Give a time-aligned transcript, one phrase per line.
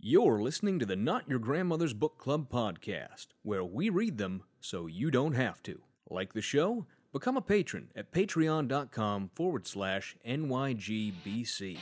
[0.00, 4.86] You're listening to the Not Your Grandmother's Book Club podcast, where we read them so
[4.86, 5.80] you don't have to.
[6.08, 6.86] Like the show?
[7.12, 11.78] Become a patron at patreon.com forward slash NYGBC.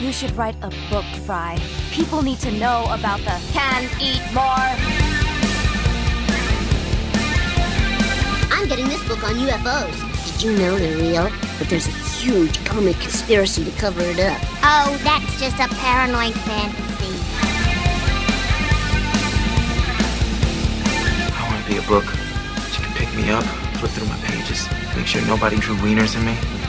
[0.00, 1.58] You should write a book, Fry.
[1.90, 4.93] People need to know about the can eat more.
[8.64, 10.32] I'm getting this book on UFOs.
[10.32, 11.30] Did you know they're real?
[11.58, 14.40] But there's a huge government conspiracy to cover it up.
[14.62, 17.12] Oh, that's just a paranoid fantasy.
[21.30, 22.04] I want to be a book.
[22.04, 23.44] You can pick me up,
[23.76, 26.63] flip through my pages, make sure nobody drew wieners in me.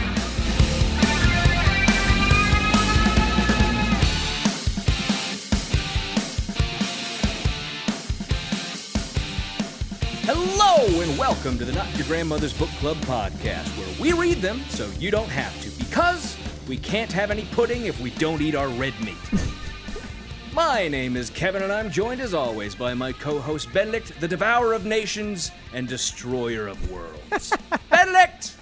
[11.46, 15.12] Welcome to the Not Your Grandmother's Book Club podcast, where we read them so you
[15.12, 16.36] don't have to, because
[16.68, 19.16] we can't have any pudding if we don't eat our red meat.
[20.54, 24.28] My name is Kevin, and I'm joined as always by my co host Benedict, the
[24.28, 27.54] devourer of nations and destroyer of worlds.
[27.92, 28.56] Benedict!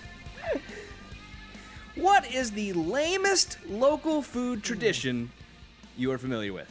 [1.96, 5.32] What is the lamest local food tradition
[5.96, 6.70] you are familiar with?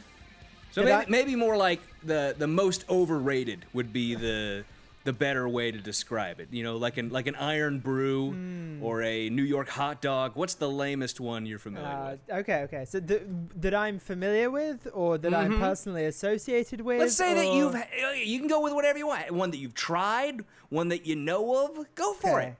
[0.73, 4.63] So maybe, I- maybe more like the, the most overrated would be the
[5.05, 6.47] the better way to describe it.
[6.51, 8.83] You know, like an like an Irn-Bru Hmm.
[8.83, 10.31] or a New York hot dog.
[10.35, 12.19] What's the lamest one you're familiar Uh, with?
[12.39, 12.85] okay, okay.
[12.85, 13.23] So th-
[13.55, 16.95] that I'm familiar with, or that I'm personally associated with.
[16.95, 17.01] Mm-hmm.
[17.01, 19.29] Let's say that you've uh, you can go with whatever you want.
[19.31, 21.85] One that you've tried, one that you know of.
[21.95, 22.49] Go for Okay.
[22.49, 22.55] it.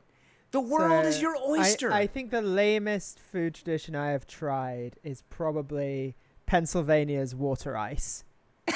[0.51, 1.91] The world is So, your I- oyster.
[1.91, 8.23] I, think the lamest food tradition I have tried is probably Pennsylvania's water ice,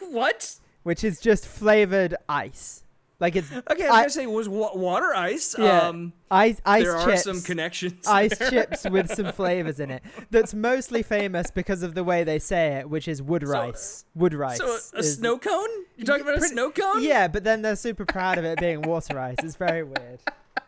[0.00, 0.56] what?
[0.82, 2.84] which is just flavored ice.
[3.20, 5.54] Like it's Okay, I was I- gonna say it was water ice.
[5.58, 7.26] yeah, Um, ice ice there chips.
[7.26, 8.06] are some connections.
[8.08, 8.50] ice there.
[8.50, 10.02] chips with some flavors in it.
[10.30, 14.06] That's mostly famous because of the way they say it, which is wood rice.
[14.14, 14.56] Wood rice.
[14.58, 15.68] So a, a is- snow cone?
[15.96, 17.02] You're talking about a snow cone?
[17.02, 19.36] Yeah, but then they're super proud of it being water ice.
[19.42, 20.20] It's very weird.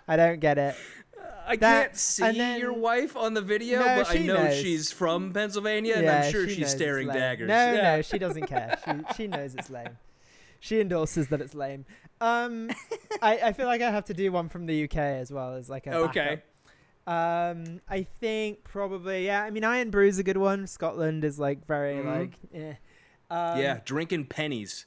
[0.06, 0.74] I don't get it.
[1.46, 4.34] I That- can't see and then- your wife on the video, No, but I know
[4.44, 4.56] knows.
[4.60, 7.48] she's from Pennsylvania, and I'm sure she she's staring daggers.
[7.48, 7.96] No, yeah.
[7.96, 8.78] no, she doesn't care.
[8.84, 9.96] She she knows it's lame.
[10.64, 11.86] She endorses that it's lame.
[12.20, 12.70] Um,
[13.20, 15.68] I, I feel like I have to do one from the UK as well as
[15.68, 16.40] like a Okay.
[17.04, 17.58] backup.
[17.58, 19.42] Um, I think probably yeah.
[19.42, 20.68] I mean, Irn-Bru's a good one.
[20.68, 22.06] Scotland is like very Mhm.
[22.06, 22.74] like eh.
[23.28, 24.86] Um, yeah, drinking pennies.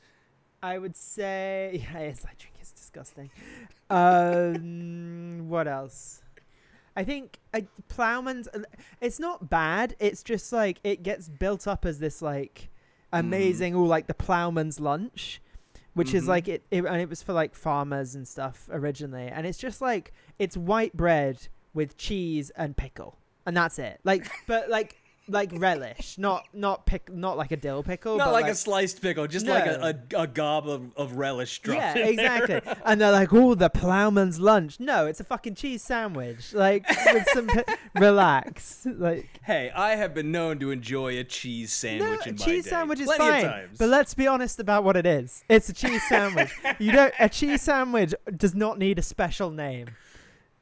[0.64, 3.30] I would say yeah, it's like drink is disgusting.
[3.90, 6.22] Um, what else?
[6.96, 8.48] I think uh, Plowman's.
[8.48, 8.60] uh,
[9.02, 9.98] It's not bad.
[10.00, 12.70] It's just like it gets built up as this like
[13.12, 15.42] amazing, all like the Plowman's lunch,
[15.96, 16.28] which is Mhm.
[16.28, 16.86] like it, it.
[16.86, 20.96] And it was for like farmers and stuff originally, and it's just like it's white
[20.96, 24.00] bread with cheese and pickle, and that's it.
[24.04, 28.34] Like, but like like relish, not not pick, not like a dill pickle, Not but
[28.34, 31.98] like, a sliced pickle, just like a, a, a gob of, of relish dropped Yeah,
[32.10, 32.44] in there.
[32.44, 32.74] exactly.
[32.86, 36.54] and they're like, "Oh, the ploughman's lunch." No, it's a fucking cheese sandwich.
[36.54, 37.64] Like with some pi-
[38.00, 38.86] relax.
[38.86, 42.64] Like hey, I have been known to enjoy a cheese no, sandwich a my cheese
[42.66, 42.70] day.
[42.70, 43.70] sandwich is Plenty fine.
[43.78, 45.44] But let's be honest about what it is.
[45.50, 46.52] It's a cheese sandwich.
[46.80, 47.14] you don't.
[47.20, 49.88] A cheese sandwich does not need a special name.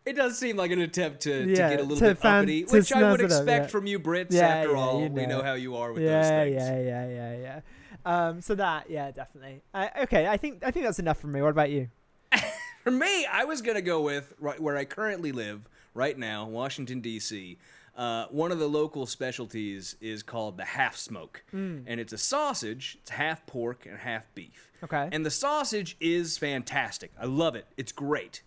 [0.05, 2.63] It does seem like an attempt to, Yeah, to get a little bit fan- uppity,
[2.65, 3.67] which I would it up, expect yeah.
[3.67, 4.27] from you Brits.
[4.31, 5.37] Yeah, after all, you we know.
[5.37, 6.61] know how you are with those Yeah, things.
[6.61, 7.59] yeah, yeah, yeah, yeah.
[8.05, 9.61] Um, so that, yeah, definitely.
[9.73, 11.41] I, okay, I think I think that's enough for me.
[11.41, 11.89] What about you?
[12.83, 16.99] For me, I was gonna go with right where I currently live right now, Washington
[16.99, 17.57] D.C.
[17.95, 21.77] Uh, one of the local specialties is called the half smoke, Hmm.
[21.87, 22.97] and it's a sausage.
[23.01, 24.69] It's half pork and half beef.
[24.83, 25.07] Okay.
[25.13, 27.11] And the sausage is fantastic.
[27.17, 27.67] I love it.
[27.77, 28.41] It's great.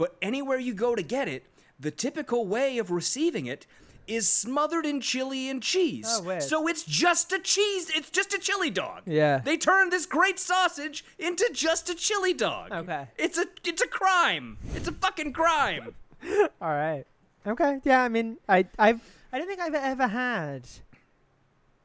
[0.00, 1.44] But anywhere you go to get it,
[1.78, 3.66] the typical way of receiving it
[4.06, 6.06] is smothered in chili and cheese.
[6.08, 6.38] Oh.
[6.38, 7.90] So it's just a cheese.
[7.94, 9.02] It's just a chili dog.
[9.04, 9.40] Yeah.
[9.44, 12.72] They turned this great sausage into just a chili dog.
[12.72, 13.08] Okay.
[13.18, 14.56] It's a it's a crime.
[14.74, 15.94] It's a fucking crime.
[16.62, 17.04] All right.
[17.46, 17.80] Okay.
[17.84, 18.02] Yeah.
[18.02, 19.02] I mean, I I've
[19.34, 20.66] I don't think I've ever had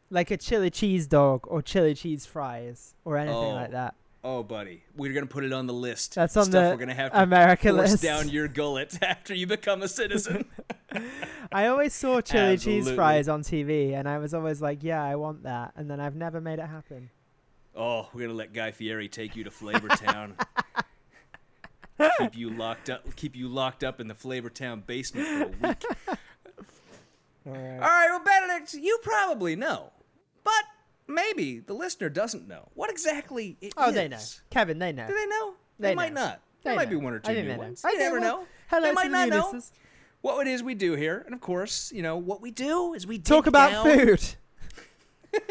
[0.10, 3.50] like a chili cheese dog or chili cheese fries or anything Oh.
[3.50, 3.94] like that.
[4.28, 6.16] Oh, buddy, we're gonna put it on the list.
[6.16, 8.02] That's on Stuff the we're gonna have to America force list.
[8.02, 10.46] down your gullet after you become a citizen.
[11.52, 15.16] I always saw chili cheese fries on TV, and I was always like, "Yeah, I
[15.16, 17.12] want that," and then I've never made it happen.
[17.76, 20.34] Oh, we're gonna let Guy Fieri take you to Flavortown.
[22.18, 23.16] keep you locked up.
[23.16, 25.86] Keep you locked up in the Flavor Town basement for a week.
[27.46, 27.74] All right.
[27.74, 29.92] All right, well, Benedict, you probably know,
[30.44, 30.64] but
[31.08, 34.20] maybe the listener doesn't know what exactly it Oh, they know.
[34.50, 35.08] Kevin, they know.
[35.08, 35.54] Do they know?
[35.80, 36.22] They, They might know.
[36.26, 36.42] not.
[36.64, 37.58] There They might be one or two new know.
[37.58, 37.84] ones.
[37.84, 38.46] You never know.
[38.68, 39.72] hello they might not know listeners.
[40.22, 41.22] what it is we do here.
[41.26, 44.36] And of course, you know, what we do is we Talk about down- food.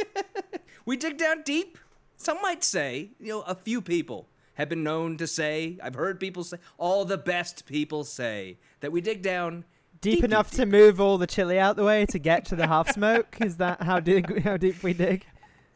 [0.86, 1.78] We dig down deep.
[2.18, 6.20] Some might say, you know, a few people have been known to say, I've heard
[6.20, 9.64] people say, all the best people say, that we dig down
[10.02, 12.56] Deep, Deep, enough deep, to move all the chili out the way to get to
[12.56, 13.38] the half smoke.
[13.40, 15.24] Is that how dig how deep we dig?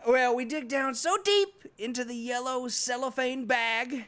[0.06, 4.06] Well, we dig down so deep into the yellow cellophane bag,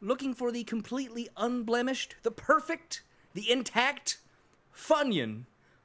[0.00, 3.02] looking for the completely unblemished, the perfect,
[3.34, 4.18] the intact
[4.74, 5.44] Funyun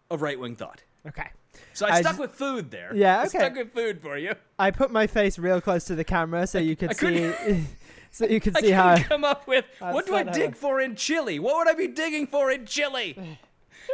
[0.10, 0.84] of right wing thought.
[1.08, 1.30] Okay.
[1.74, 2.92] So I, I stuck with food there.
[2.96, 3.40] Yeah, I okay.
[3.40, 4.34] stuck with food for you.
[4.60, 7.66] I put my face real close to the camera so you could I see
[8.12, 10.96] so you could I see how come up with what do I dig for in
[10.96, 11.40] chili?
[11.40, 13.38] What would I be digging for in chili?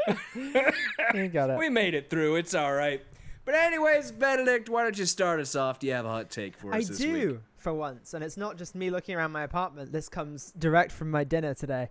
[0.35, 1.57] you got it.
[1.57, 2.35] we made it through.
[2.35, 3.03] It's all right.
[3.49, 5.79] But anyways, Benedict, why don't you start us off?
[5.79, 7.39] Do you have a hot take for I us this do week?
[7.57, 9.91] for once, and it's not just me looking around my apartment.
[9.91, 11.89] This comes direct from my dinner today,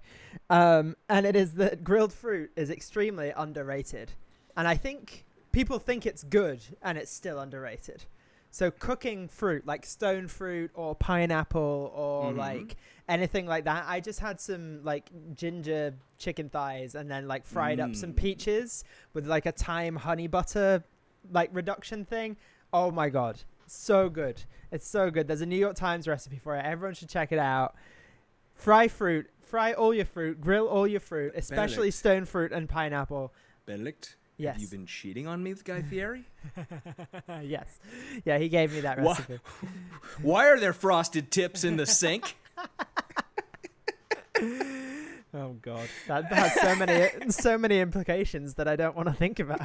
[0.50, 4.12] um, and it is that grilled fruit is extremely underrated,
[4.56, 8.05] and I think people think it's good, and it's still underrated.
[8.52, 12.37] So cooking fruit like stone fruit or pineapple or Mhm.
[12.37, 12.76] like
[13.08, 13.84] anything like that.
[13.88, 18.16] I just had some like ginger chicken thighs and then like fried up some Mm.
[18.16, 20.84] peaches with like a thyme honey butter
[21.31, 22.37] like reduction thing.
[22.73, 24.43] Oh my god, so good!
[24.70, 25.26] It's so good.
[25.29, 26.65] There's a New York Times recipe for it.
[26.65, 27.75] Everyone should check it out.
[28.55, 31.97] Fry fruit, fry all your fruit, grill all your fruit, especially Benedict.
[31.97, 33.32] stone fruit and pineapple.
[33.67, 34.55] Benedict, Yes.
[34.55, 36.25] have you been cheating on me with Guy Fieri?
[37.43, 37.79] yes,
[38.25, 39.38] yeah, he gave me that recipe.
[40.23, 42.37] Why are there frosted tips in the sink?
[45.35, 49.38] Oh god, that has so many so many implications that I don't want to think
[49.41, 49.61] about.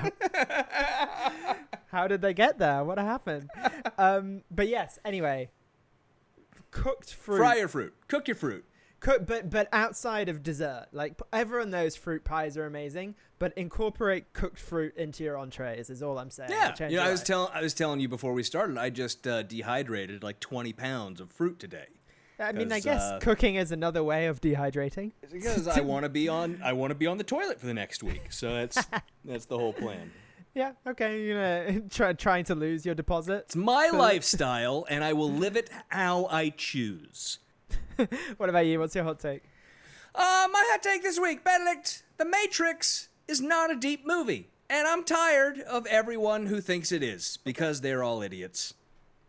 [1.94, 2.84] How did they get there?
[2.84, 3.50] What happened?
[3.96, 5.52] Um, but yes, anyway,
[6.72, 7.38] cooked fruit.
[7.38, 7.94] Fry your fruit.
[8.08, 8.66] Cook your fruit.
[9.00, 14.34] Cook, but but outside of dessert, like everyone knows fruit pies are amazing, but incorporate
[14.34, 16.50] cooked fruit into your entrees is all I'm saying.
[16.50, 18.80] Yeah, you know, I was telling I was telling you before we started.
[18.80, 21.86] I just uh, dehydrated like 20 pounds of fruit today
[22.40, 25.12] I mean, I guess uh, cooking is another way of dehydrating.
[25.32, 27.74] because I want to be on I want to be on the toilet for the
[27.74, 28.32] next week.
[28.32, 28.84] So that's
[29.26, 30.12] that's the whole plan.
[30.56, 33.46] Yeah, okay, you know, try trying to lose your deposit.
[33.46, 37.40] It's my lifestyle, and I will live it how I choose.
[38.38, 38.80] What about you?
[38.80, 39.44] What's your hot take?
[40.16, 42.04] Uh, my hot take this week, Benedict.
[42.18, 47.02] The Matrix is not a deep movie, and I'm tired of everyone who thinks it
[47.04, 48.74] is because they're all idiots.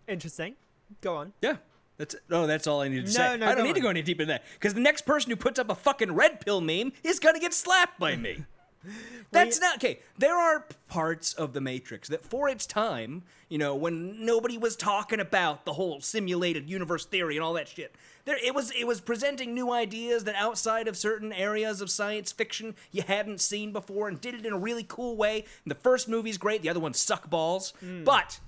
[0.08, 0.54] Interesting.
[1.00, 1.32] Go on.
[1.42, 1.56] Yeah.
[1.96, 3.36] That's no, that's all I need to No, say.
[3.36, 5.36] no, I don't need to go any deeper than that because the next person who
[5.36, 8.44] puts up a fucking red pill meme is gonna get slapped by me.
[9.30, 10.00] That's not okay.
[10.18, 14.76] There are parts of the Matrix that, for its time, you know, when nobody was
[14.76, 17.94] talking about the whole simulated universe theory and all that shit,
[18.24, 18.70] there it was.
[18.72, 23.40] It was presenting new ideas that outside of certain areas of science fiction you hadn't
[23.40, 25.44] seen before, and did it in a really cool way.
[25.64, 26.62] And the first movie's great.
[26.62, 28.04] The other ones suck balls, hmm.
[28.04, 28.40] but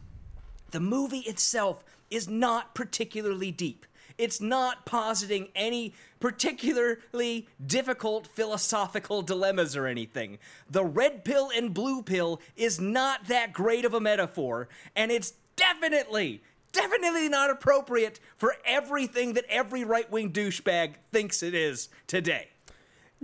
[0.71, 3.87] the movie itself is not particularly deep.
[4.19, 10.39] It's not positing any particularly difficult philosophical dilemmas or anything.
[10.71, 15.35] The red pill and blue pill is not that great of a metaphor, and it's
[15.57, 16.43] definitely,
[16.73, 22.49] definitely not appropriate for everything that every right wing douchebag thinks it is today.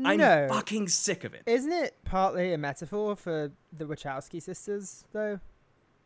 [0.05, 1.43] I'm fucking sick of it.
[1.47, 5.39] Isn't it partly a metaphor for the Wachowski sisters, though?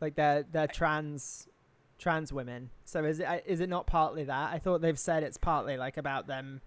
[0.01, 1.49] Like they're they're trans
[1.99, 2.71] trans women.
[2.85, 4.53] So is it is it not partly that?
[4.53, 6.61] I thought they've said it's partly like about them.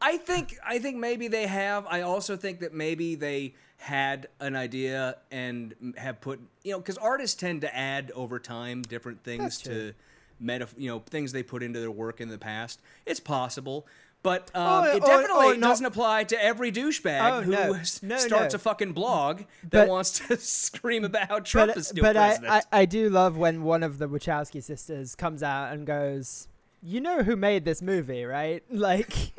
[0.00, 1.86] I think I think maybe they have.
[1.86, 6.98] I also think that maybe they had an idea and have put you know because
[6.98, 9.92] artists tend to add over time different things to
[10.38, 12.80] meta you know things they put into their work in the past.
[13.06, 13.86] It's possible.
[14.26, 17.78] But um, Or- it definitely or not- doesn't apply to every douchebag Oh, who no.
[18.02, 18.56] No, starts no.
[18.56, 22.16] a fucking blog that But- wants to scream about how Trump but is still but
[22.16, 22.52] I, president.
[22.72, 26.48] I I do love when one of the Wachowski sisters comes out and goes,
[26.82, 29.12] "You know who made this movie, right?" Like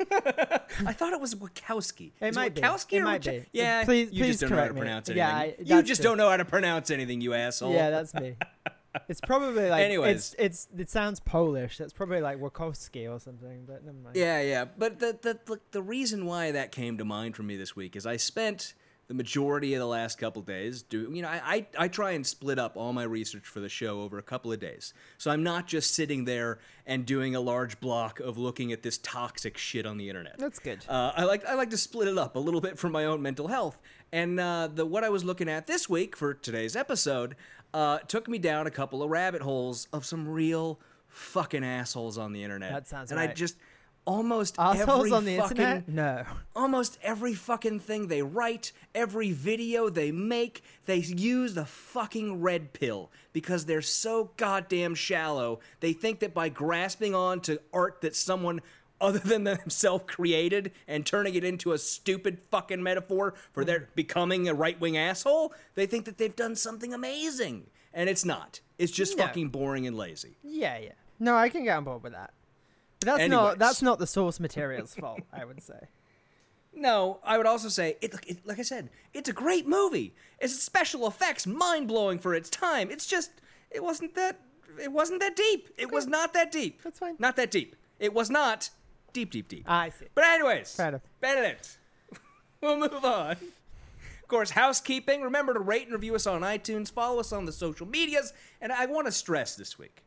[0.86, 2.12] I thought it was Wachowski.
[2.20, 2.62] It Is might be.
[2.62, 3.46] Wachowski It might Wacha- be.
[3.52, 4.80] Yeah, Please- you please just don't know how to correct me.
[4.80, 5.18] pronounce anything.
[5.66, 6.10] Yeah, I- you just true.
[6.10, 7.74] don't know how to pronounce anything, you asshole.
[7.74, 8.36] yeah, that's me.
[9.08, 10.34] It's probably like Anyways.
[10.34, 11.78] it's it's it sounds Polish.
[11.78, 14.16] That's probably like Wachowski or something, but never mind.
[14.16, 14.64] Yeah, yeah.
[14.64, 17.96] But the, the the the reason why that came to mind for me this week
[17.96, 18.74] is I spent
[19.08, 22.26] the majority of the last couple days do you know I, I I try and
[22.26, 24.92] split up all my research for the show over a couple of days.
[25.16, 28.98] So I'm not just sitting there and doing a large block of looking at this
[28.98, 30.38] toxic shit on the internet.
[30.38, 30.84] That's good.
[30.88, 33.22] Uh, I like I like to split it up a little bit for my own
[33.22, 33.78] mental health.
[34.12, 37.34] And uh, the what I was looking at this week for today's episode
[37.74, 42.32] uh, took me down a couple of rabbit holes of some real fucking assholes on
[42.32, 42.72] the internet.
[42.72, 43.56] That sounds And I just
[44.08, 45.88] almost Assholes every on the fucking internet?
[45.88, 46.24] No.
[46.56, 52.72] almost every fucking thing they write, every video they make, they use the fucking red
[52.72, 55.60] pill because they're so goddamn shallow.
[55.80, 58.62] They think that by grasping on to art that someone
[59.00, 63.92] other than themselves created and turning it into a stupid fucking metaphor for their mm-hmm.
[63.94, 67.66] becoming a right-wing asshole, they think that they've done something amazing.
[67.92, 68.60] And it's not.
[68.78, 69.24] It's just No.
[69.24, 70.36] fucking boring and lazy.
[70.42, 70.92] Yeah, yeah.
[71.18, 72.32] No, I can get on board with that.
[73.00, 75.78] But that's not that's not the source material's fault, I would say.
[76.74, 78.46] No, I would also say it, it.
[78.46, 80.14] Like I said, it's a great movie.
[80.38, 82.90] It's special effects, mind blowing for its time.
[82.90, 83.32] It's just,
[83.70, 84.38] it wasn't that.
[84.80, 85.70] It wasn't that deep.
[85.76, 86.82] It was not that deep.
[86.82, 87.16] That's fine.
[87.18, 87.74] Not that deep.
[87.98, 88.70] It was not
[89.24, 89.64] deep, deep, deep.
[89.70, 90.06] I see.
[90.14, 91.00] But anyways, Fair enough.
[91.20, 91.78] Benedict,
[92.60, 93.32] we'll move on.
[93.32, 95.22] Of course, housekeeping.
[95.22, 96.92] Remember to rate and review us on iTunes.
[96.92, 98.32] Follow us on the social medias.
[98.60, 100.02] And I want to stress this week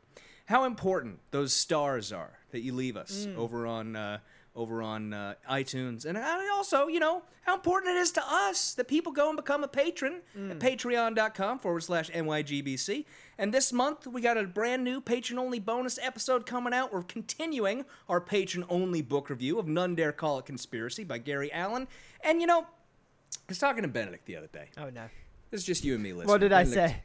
[0.45, 3.37] how important those stars are that you leave us Mm.
[3.37, 4.19] over on uh,
[4.55, 8.87] over on uh, iTunes, and also, you know, how important it is to us that
[8.87, 10.51] people go and become a patron Mm.
[10.51, 13.05] at patreon.com forward slash NYGBC.
[13.37, 16.91] And this month, we got a brand new patron only bonus episode coming out.
[16.93, 21.51] We're continuing our patron only book review of None Dare Call It Conspiracy by Gary
[21.53, 21.87] Allen.
[22.23, 24.69] And, you know, I was talking to Benedict the other day.
[24.77, 25.03] Oh no.
[25.49, 26.29] This is just you and me listening.
[26.31, 27.03] What did I say?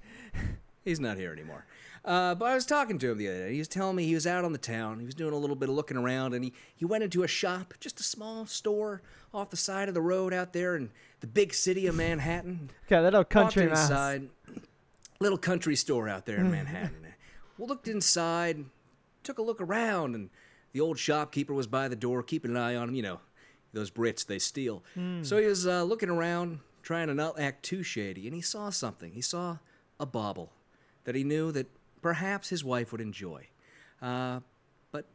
[0.84, 1.64] He's not here anymore.
[2.06, 3.52] Uh, but I was talking to him the other day.
[3.52, 5.00] He was telling me he was out on the town.
[5.00, 7.28] He was doing a little bit of looking around, and he, he went into a
[7.28, 9.02] shop, just a small store
[9.34, 12.70] off the side of the road out there in the big city of Manhattan.
[12.86, 13.90] Okay, that little country Walked mouse.
[13.90, 14.28] inside,
[15.18, 17.04] little country store out there in Manhattan.
[17.58, 18.64] we looked inside,
[19.24, 20.30] took a look around, and
[20.72, 22.94] the old shopkeeper was by the door, keeping an eye on him.
[22.94, 23.20] You know,
[23.72, 24.84] those Brits they steal.
[25.22, 28.70] So he was uh, looking around, trying to not act too shady, and he saw
[28.70, 29.10] something.
[29.12, 29.58] He saw
[29.98, 30.52] a bauble
[31.02, 31.66] that he knew that
[32.06, 33.44] perhaps his wife would enjoy.
[34.00, 34.38] Uh,
[34.92, 35.06] but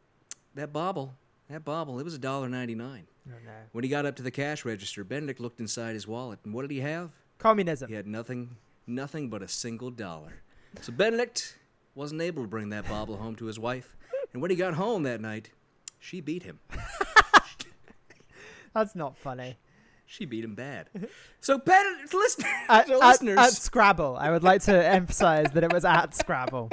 [0.54, 1.14] that bauble,
[1.48, 3.06] that bauble, it was a dollar ninety-nine.
[3.26, 3.50] Oh no.
[3.72, 6.60] When he got up to the cash register, Benedict looked inside his wallet, and what
[6.60, 7.08] did he have?
[7.38, 7.88] Communism.
[7.88, 8.56] He had nothing,
[8.86, 10.42] nothing but a single dollar.
[10.82, 11.56] So Benedict
[11.94, 13.96] wasn't able to bring that bauble home to his wife,
[14.34, 15.48] and when he got home that night,
[15.98, 16.58] she beat him.
[18.74, 19.56] That's not funny.
[20.04, 20.90] She beat him bad.
[21.40, 25.64] So, Benedict, listen, At, so at- listeners, at Scrabble, I would like to emphasize that
[25.64, 26.70] it was at Scrabble.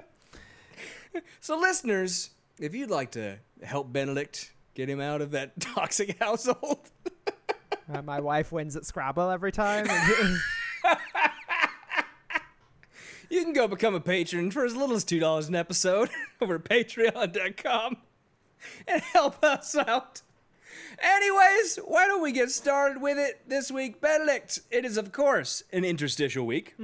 [1.39, 6.89] so listeners, if you'd like to help Benedict get him out of that toxic household,
[7.91, 9.87] Uh, my wife wins at Scrabble every time.
[13.29, 16.09] you can go become a patron for as little as two dollars an episode
[16.41, 17.97] over at Patreon.com
[18.87, 20.21] and help us out.
[21.01, 24.59] Anyways, why don't we get started with it this week, Benedict?
[24.69, 26.75] It is, of course, an interstitial week.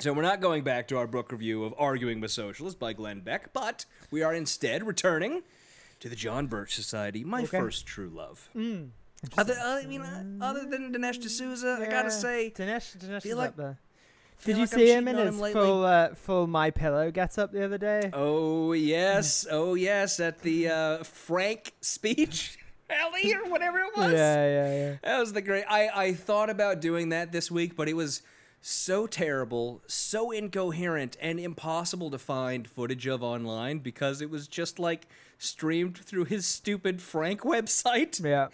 [0.00, 3.20] So we're not going back to our book review of Arguing with Socialists by Glenn
[3.20, 5.42] Beck, but we are instead returning
[6.00, 8.48] to the John Birch Society, my first true love.
[9.38, 13.54] Other, I mean, uh, other than Dinesh D'Souza, I gotta say, Dinesh, Dinesh feel like-
[13.56, 13.76] feel
[14.44, 17.38] Did you like I'm see him in his him full uh, full My Pillow get
[17.38, 18.10] up the other day?
[18.12, 22.58] Oh yes, oh yes, at the uh, Frank speech
[22.90, 24.12] rally or whatever it was.
[24.12, 24.96] Yeah, yeah, yeah.
[25.04, 25.64] That was the great.
[25.70, 28.20] I I thought about doing that this week, but it was
[28.66, 34.78] so terrible, so incoherent, and impossible to find footage of online because it was just
[34.78, 35.06] like
[35.36, 38.24] streamed through his stupid Frank website.
[38.24, 38.48] Yeah.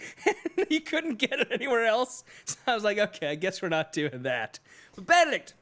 [0.69, 2.25] he couldn't get it anywhere else.
[2.45, 4.59] So I was like, okay, I guess we're not doing that.
[4.97, 5.55] But Benedict,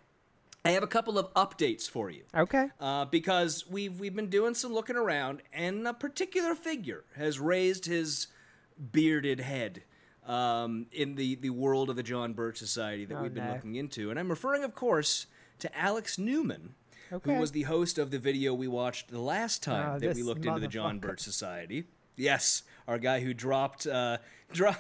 [0.65, 2.69] I have a couple of updates for you Okay.
[2.81, 7.85] uh, because we've we've been doing some looking around, and a particular figure has raised
[7.85, 8.29] his
[8.93, 9.83] bearded head
[10.29, 13.53] um, in the the world of the John Birch Society that Oh, we've been no.
[13.55, 15.27] looking into, and I'm referring, of course,
[15.61, 16.75] to Alex Newman.
[17.11, 17.33] Okay.
[17.35, 20.23] Who was the host of the video we watched the last time Oh, that we
[20.23, 20.99] looked into the John.
[20.99, 21.85] Birch Society?
[22.17, 24.19] Yes, our guy who dropped uh,
[24.53, 24.75] dro-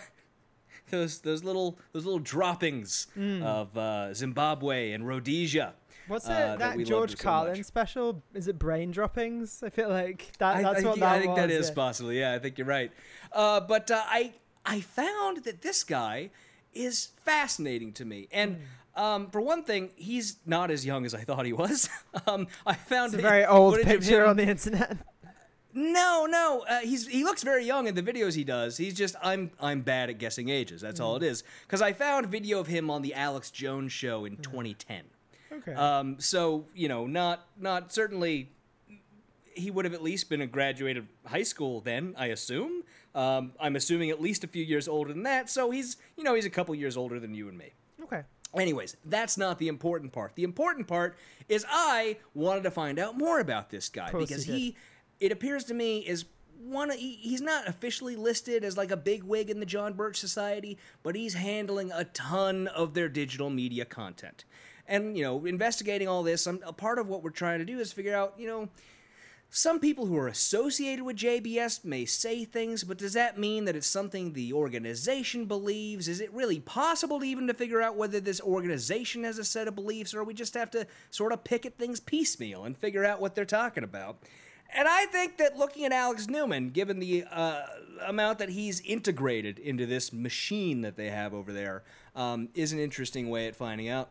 [0.90, 3.43] those those little those little droppings Hmm.
[3.43, 5.75] of uh, Zimbabwe and Rhodesia.
[6.07, 6.33] What's it?
[6.33, 8.23] uh, that that George Carlin special?
[8.35, 9.62] Is it Brain Droppings?
[9.62, 10.57] I feel like that.
[10.57, 11.75] I, That's I what think, that I think that was, is yeah.
[11.75, 12.12] possible.
[12.12, 12.90] Yeah, I think you're right.
[13.33, 14.33] Uh, but uh, I
[14.69, 16.31] I found that this guy
[16.75, 18.59] is fascinating to me, and
[18.95, 21.89] um, for one thing, he's not as young as I thought he was.
[22.27, 24.99] um, I found a very old picture on the internet.
[25.73, 28.77] No, no, uh, he's he looks very young in the videos he does.
[28.77, 30.81] He's just I'm I'm bad at guessing ages.
[30.81, 31.43] That's all it Hmm.
[31.67, 35.03] Because I found video of him on the Alex Jones show in 2010.
[35.53, 35.75] Okay.
[35.75, 38.51] Um, so you know, not not certainly.
[39.55, 42.85] He would have at least been a graduate of high school then, I assume.
[43.15, 45.50] Um, I'm assuming at least a few years older than that.
[45.50, 47.73] So he's you know he's a couple years older than you and me.
[48.03, 48.23] okay.
[48.55, 50.35] Anyways, that's not the important part.
[50.35, 51.17] The important part
[51.49, 54.75] is I wanted to find out more about this guy because he,
[55.21, 56.25] it appears to me, is
[56.59, 56.91] one.
[56.91, 60.79] He, he's not officially listed as like a big wig in the John Birch Society,
[61.03, 64.45] but he's handling a ton of their digital media content.
[64.87, 67.79] And you know, investigating all this, um, a part of what we're trying to do
[67.79, 68.71] is figure out, you know,
[69.50, 73.76] some people who are associated with JBS may say things, but does that mean that
[73.76, 76.07] it's something the organization believes?
[76.07, 79.67] Is it really possible to even to figure out whether this organization has a set
[79.67, 83.07] of beliefs, or we just have to sort of pick at things piecemeal and figure
[83.07, 84.19] out what they're talking about?
[84.71, 87.62] And I think that looking at Alex Newman, given the uh,
[88.07, 92.78] amount that he's integrated into this machine that they have over there, um, is an
[92.78, 94.11] interesting way at finding out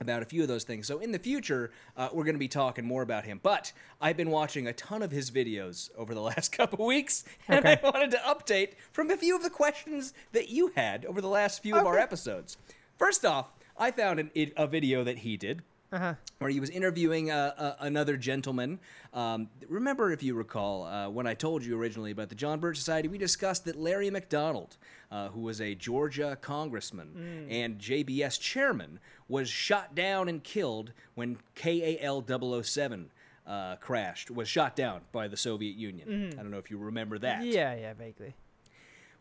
[0.00, 0.86] about a few of those things.
[0.86, 3.40] So in the future, uh, we're going to be talking more about him.
[3.42, 7.58] But I've been watching a ton of his videos over the last couple weeks, and
[7.64, 7.80] Okay.
[7.82, 11.28] I wanted to update from a few of the questions that you had over the
[11.28, 12.56] last few of our episodes.
[12.96, 16.14] First off, I found an, a video that he did Uh-huh.
[16.38, 18.78] where he was interviewing uh, uh, another gentleman.
[19.14, 22.76] Um, remember, if you recall, uh, when I told you originally about the John Birch
[22.76, 24.76] Society, we discussed that Larry McDonald,
[25.10, 31.38] uh, who was a Georgia congressman and JBS chairman, was shot down and killed when
[31.54, 32.22] KAL
[32.62, 33.10] 007
[33.46, 36.34] uh, crashed, was shot down by the Soviet Union.
[36.38, 37.42] I don't know if you remember that.
[37.44, 38.34] Yeah, yeah, vaguely.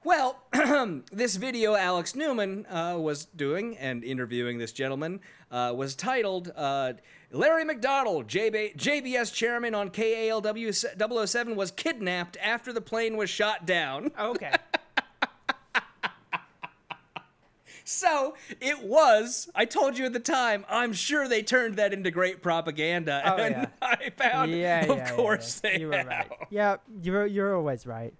[0.04, 0.40] Well,
[1.12, 5.20] this video Alex Newman uh, was doing and interviewing this gentleman
[5.52, 6.94] uh, was titled uh,
[7.32, 13.66] Larry McDonald, JB- JBS chairman on KALW 007, was kidnapped after the plane was shot
[13.66, 14.12] down.
[14.20, 14.52] Okay.
[17.90, 22.12] So it was, I told you at the time, I'm sure they turned that into
[22.12, 23.22] great propaganda.
[23.26, 23.68] Oh, and yeah.
[23.82, 25.78] I found, yeah, of yeah, course, yeah, yeah.
[25.78, 26.08] they You were have.
[26.08, 26.32] right.
[26.50, 28.14] Yeah, you're you're always right.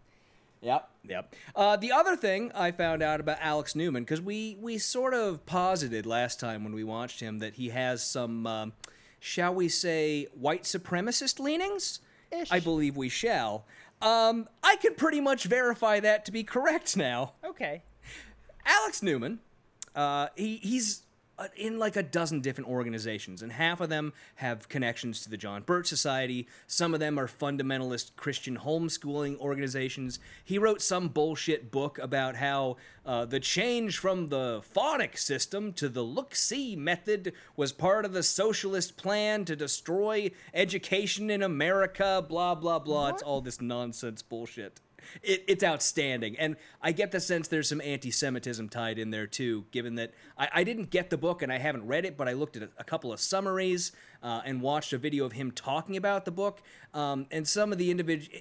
[0.62, 1.34] Yep, yep.
[1.56, 5.46] Uh, the other thing I found out about Alex Newman, because we we sort of
[5.46, 8.74] posited last time when we watched him that he has some, um,
[9.20, 12.00] shall we say, white supremacist leanings.
[12.32, 12.52] Ish.
[12.52, 13.66] I believe we shall.
[14.02, 17.34] Um, I can pretty much verify that to be correct now.
[17.44, 17.84] Okay.
[18.66, 19.40] Alex Newman,
[19.96, 21.04] uh, he he's
[21.56, 25.62] in like a dozen different organizations, and half of them have connections to the John
[25.62, 26.48] Birch Society.
[26.66, 30.20] Some of them are fundamentalist Christian homeschooling organizations.
[30.44, 35.90] He wrote some bullshit book about how uh, the change from the phonic system to
[35.90, 42.26] the look-see method was part of the socialist plan to destroy education in America.
[42.28, 43.10] Blah blah blah.
[43.10, 44.80] It's all this nonsense bullshit
[45.24, 46.38] it, it's outstanding.
[46.38, 50.14] And I get the sense there's some anti Semitism tied in there too, given that
[50.38, 52.64] I, I didn't get the book and I haven't read it, but I looked at
[52.64, 53.92] a, a couple of summaries
[54.24, 56.62] uh, and watched a video of him talking about the book.
[56.94, 58.40] Um, and some of the individual.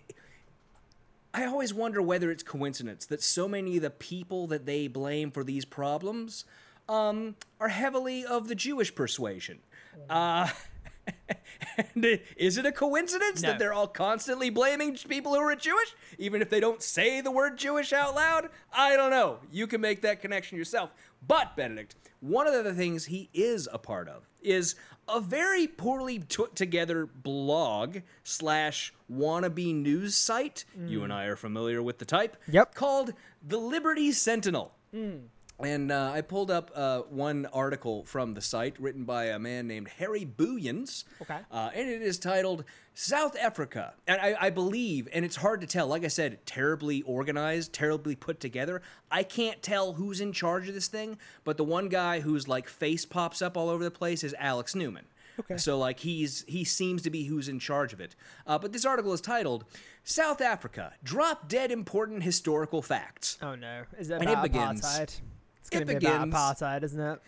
[1.35, 5.31] I always wonder whether it's coincidence that so many of the people that they blame
[5.31, 6.47] for these problems
[6.89, 9.59] um, are heavily of the Jewish persuasion.
[10.09, 10.49] Uh,
[11.79, 13.49] Uh, is it a coincidence No.
[13.49, 17.31] that they're all constantly blaming people who are Jewish, even if they don't say the
[17.31, 18.49] word Jewish out loud?
[18.73, 19.39] I don't know.
[19.51, 20.91] You can make that connection yourself.
[21.27, 24.75] But, Benedict, one of the things he is a part of is
[25.09, 30.65] a very poorly put together blog slash wannabe news site.
[30.87, 31.17] You and mm.
[31.17, 32.37] I are familiar with the type.
[32.49, 32.75] Yep.
[32.75, 33.13] Called
[33.47, 34.75] The Liberty Sentinel.
[34.95, 35.23] Mm.
[35.59, 39.67] And uh, I pulled up uh, one article from the site written by a man
[39.67, 41.05] named Harry Booyens.
[41.23, 41.39] Okay.
[41.51, 43.95] Uh, and it is titled South Africa.
[44.07, 48.15] And I, I believe, and it's hard to tell, like I said, terribly organized, terribly
[48.15, 48.83] put together.
[49.11, 52.69] I can't tell who's in charge of this thing, but the one guy whose like
[52.69, 55.07] face pops up all over the place is Alex Newman.
[55.41, 55.57] Okay.
[55.59, 58.15] So like he's he seems to be who's in charge of it.
[58.47, 59.67] Uh, but this article is titled
[60.03, 63.83] "South Africa: Drop Dead Important Historical Facts." Oh no.
[63.99, 65.21] Is it And it about begins- apartheid?
[65.67, 67.21] It's it gonna be about begins- apartheid, isn't it?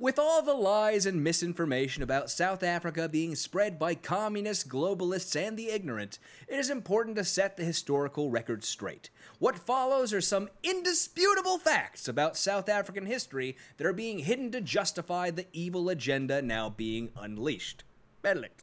[0.00, 5.56] With all the lies and misinformation about South Africa being spread by communists, globalists, and
[5.56, 9.10] the ignorant, it is important to set the historical record straight.
[9.40, 14.60] What follows are some indisputable facts about South African history that are being hidden to
[14.60, 17.82] justify the evil agenda now being unleashed.
[18.22, 18.62] Benedict,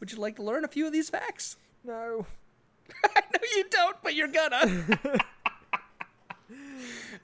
[0.00, 1.56] would you like to learn a few of these facts?
[1.84, 2.24] No.
[3.04, 5.18] I know you don't, but you're gonna.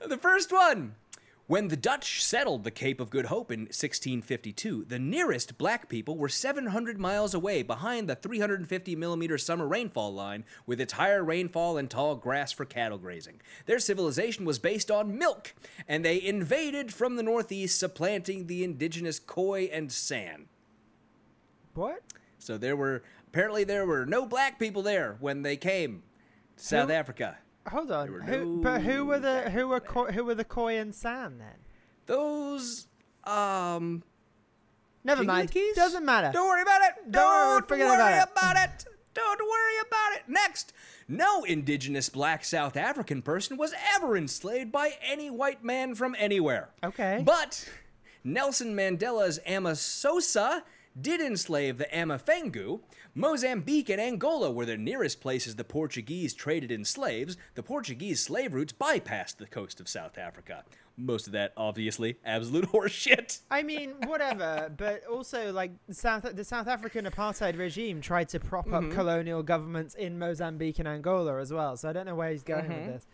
[0.07, 0.95] the first one.
[1.47, 6.17] When the Dutch settled the Cape of Good Hope in 1652, the nearest black people
[6.17, 11.77] were 700 miles away behind the 350 millimeter summer rainfall line with its higher rainfall
[11.77, 13.43] and tall grass for cattle grazing.
[13.67, 15.55] Their civilization was based on milk,
[15.87, 20.47] and they invaded from the northeast, supplanting the indigenous Khoi and San.
[21.75, 22.03] What?
[22.39, 26.05] So there were apparently there were no black people there when they came
[26.57, 27.37] to South Africa.
[27.69, 28.09] Hold on.
[28.09, 31.57] Who, but who were the who were Ko- who were the Khoi and San then?
[32.07, 32.87] Those
[33.25, 34.03] um
[35.03, 35.51] Never mind.
[35.51, 35.75] Jinglies?
[35.75, 36.31] Doesn't matter.
[36.33, 37.11] Don't worry about it.
[37.11, 38.71] Don't worry, Don't worry about about it.
[38.87, 38.87] it.
[39.15, 40.23] Don't worry about it.
[40.29, 40.73] Next,
[41.09, 46.71] no indigenous black South African person was ever enslaved by any white man from anywhere.
[46.83, 47.23] Okay.
[47.25, 47.69] But
[48.25, 50.63] Nelson Mandela's AmaXhosa
[51.01, 52.81] did enslave the Amafengu.
[53.15, 57.37] Mozambique and Angola were the nearest places the Portuguese traded in slaves.
[57.55, 60.65] The Portuguese slave routes bypassed the coast of South Africa.
[60.97, 63.41] Most of that, obviously, absolute horseshit.
[63.51, 68.41] I mean, whatever, but also like the South the South African apartheid regime tried to
[68.41, 68.89] prop Mm-hmm.
[68.91, 71.77] up colonial governments in Mozambique and Angola as well.
[71.77, 72.87] So I don't know where he's going Mm-hmm.
[72.93, 73.07] with this.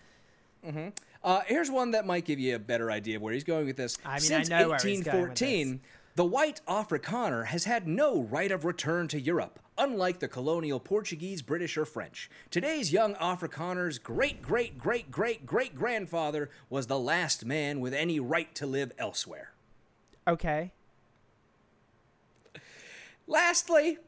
[1.22, 3.76] Uh, here's one that might give you a better idea of where he's going with
[3.76, 3.96] this.
[4.04, 5.80] I mean, I Since know where he's going with 1814,
[6.16, 11.42] the white Afrikaner has had no right of return to Europe, unlike the colonial Portuguese,
[11.42, 12.30] British, or French.
[12.50, 18.18] Today's young Afrikaner's great great great great great grandfather was the last man with any
[18.18, 19.52] right to live elsewhere.
[20.26, 20.72] Okay.
[23.26, 23.98] Lastly,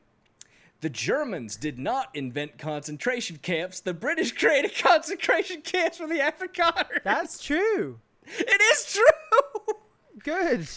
[0.81, 3.79] the Germans did not invent concentration camps.
[3.79, 7.05] The British created concentration camps for the Afrikaners.
[7.05, 8.01] That's true.
[8.27, 9.75] it is true.
[10.25, 10.69] Good.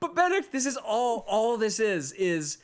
[0.00, 1.24] But Benedict, this is all.
[1.28, 2.58] All this is is.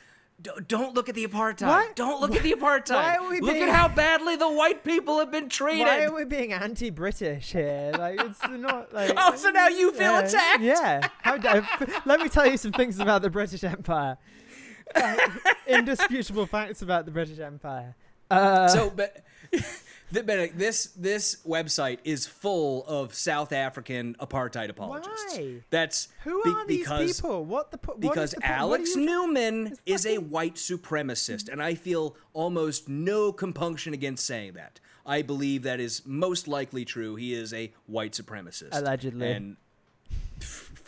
[0.67, 1.65] Don't look at the apartheid.
[1.67, 1.95] What?
[1.95, 2.91] Don't look at the apartheid.
[2.93, 5.79] Why are we look being- at how badly the white people have been treated.
[5.87, 7.91] Why are we being anti-British here?
[7.97, 9.13] Like it's not like.
[9.17, 10.61] Oh, so now you feel yeah, attacked?
[10.61, 11.07] Yeah.
[11.23, 11.65] How da-
[12.05, 14.17] Let me tell you some things about the British Empire.
[14.95, 15.17] Uh,
[15.67, 17.93] indisputable facts about the British Empire.
[18.31, 19.21] Uh, so, but.
[20.11, 25.37] Benedict, this this website is full of South African apartheid apologists.
[25.37, 25.55] Why?
[25.69, 27.45] That's who be- are these because people?
[27.45, 27.79] What the?
[27.83, 33.31] what because the Alex you- Newman is a white supremacist, and I feel almost no
[33.33, 34.79] compunction against saying that.
[35.05, 37.15] I believe that is most likely true.
[37.15, 38.69] He is a white supremacist.
[38.73, 39.31] Allegedly.
[39.31, 39.57] And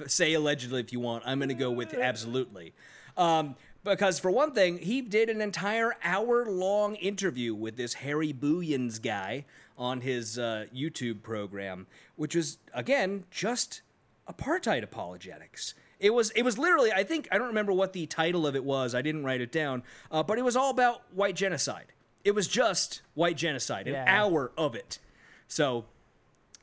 [0.08, 1.23] say allegedly if you want.
[1.25, 2.73] I'm going to go with absolutely.
[3.17, 9.02] Um, because for one thing, he did an entire hour-long interview with this Harry Booyens
[9.02, 9.46] guy
[9.78, 13.82] on his uh, YouTube program, which was again just
[14.28, 15.74] apartheid apologetics.
[16.00, 18.63] It was it was literally I think I don't remember what the title of it
[18.63, 18.94] was.
[18.96, 21.88] I didn't write it down, uh, but it was all about white genocide.
[22.26, 24.06] It was just white genocide, an Yeah.
[24.08, 25.00] hour of it.
[25.48, 25.86] So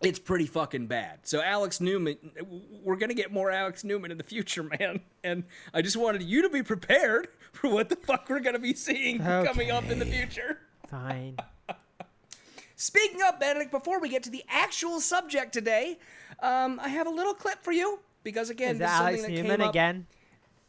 [0.03, 1.21] it's pretty fucking bad.
[1.23, 2.17] So Alex Newman,
[2.83, 5.01] we're gonna get more Alex Newman in the future, man.
[5.25, 8.75] And I just wanted you to be prepared for what the fuck we're gonna be
[8.75, 10.61] seeing coming up in the future.
[10.89, 11.37] Fine.
[12.77, 15.99] Speaking of Benedict, before we get to the actual subject today,
[16.41, 19.35] um, I have a little clip for you because again, Is this is Alex something
[19.37, 20.07] that Newman came up- again?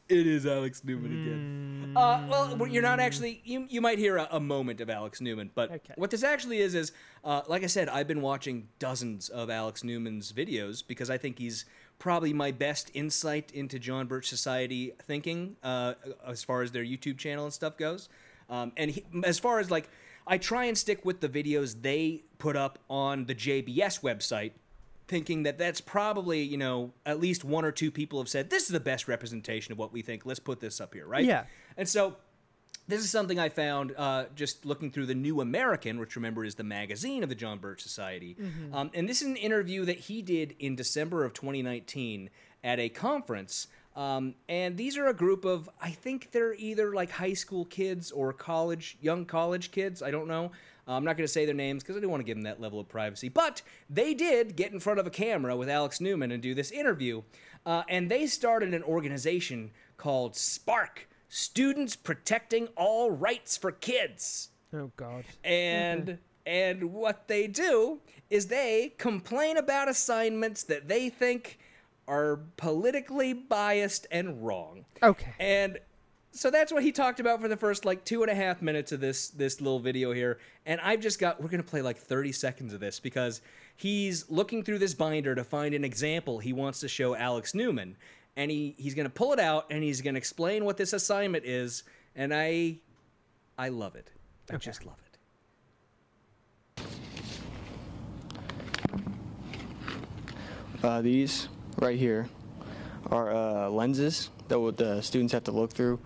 [0.07, 1.56] It is Alex Newman again.
[1.97, 3.41] Uh, well, you're not actually.
[3.43, 5.93] You you might hear a, a moment of Alex Newman, but Okay.
[5.95, 6.91] what this actually is is,
[7.23, 11.39] uh, like I said, I've been watching dozens of Alex Newman's videos because I think
[11.39, 11.65] he's
[11.99, 17.17] probably my best insight into John Birch Society thinking uh, as far as their YouTube
[17.17, 18.07] channel and stuff goes.
[18.49, 19.89] Um, and he, as far as like,
[20.27, 24.51] I try and stick with the videos they put up on the JBS website
[25.07, 28.63] thinking that that's probably you know at least one or two people have said this
[28.63, 31.45] is the best representation of what we think let's put this up here right Yeah.
[31.77, 32.15] And so
[32.87, 36.55] this is something i found uh, just looking through the new american which remember is
[36.55, 38.35] the magazine of the john birch society.
[38.73, 42.29] Um, and this is an interview that he did in december of 2019
[42.63, 43.67] at a conference.
[43.95, 48.11] Um, and these are a group of i think they're either like high school kids
[48.11, 50.51] or college young college kids i don't know.
[50.87, 52.43] Uh, I'm not going to say their names because I don't want to give them
[52.43, 53.29] that level of privacy.
[53.29, 56.71] But they did get in front of a camera with Alex Newman and do this
[56.71, 57.23] interview.
[57.65, 64.49] Uh, and they started an organization called Spark Students Protecting All Rights for Kids.
[64.73, 65.25] Oh God.
[65.43, 66.19] And.
[66.45, 71.59] And what they do is they complain about assignments that they think
[72.07, 74.85] are politically biased and wrong.
[75.03, 75.33] Okay.
[75.41, 75.77] And
[76.31, 78.91] so that's what he talked about for the first like two and a half minutes
[78.91, 80.39] of this this little video here.
[80.65, 83.41] And I've just got we're gonna play like 30 seconds of this because
[83.75, 87.97] he's looking through this binder to find an example he wants to show Alex Newman.
[88.37, 91.83] And he, he's gonna pull it out and he's gonna explain what this assignment is.
[92.15, 92.77] And I
[93.57, 94.11] I love it.
[94.49, 95.07] I just love it.
[100.83, 102.29] Uh, these right here
[103.09, 105.99] are uh, lenses that would, the students have to look through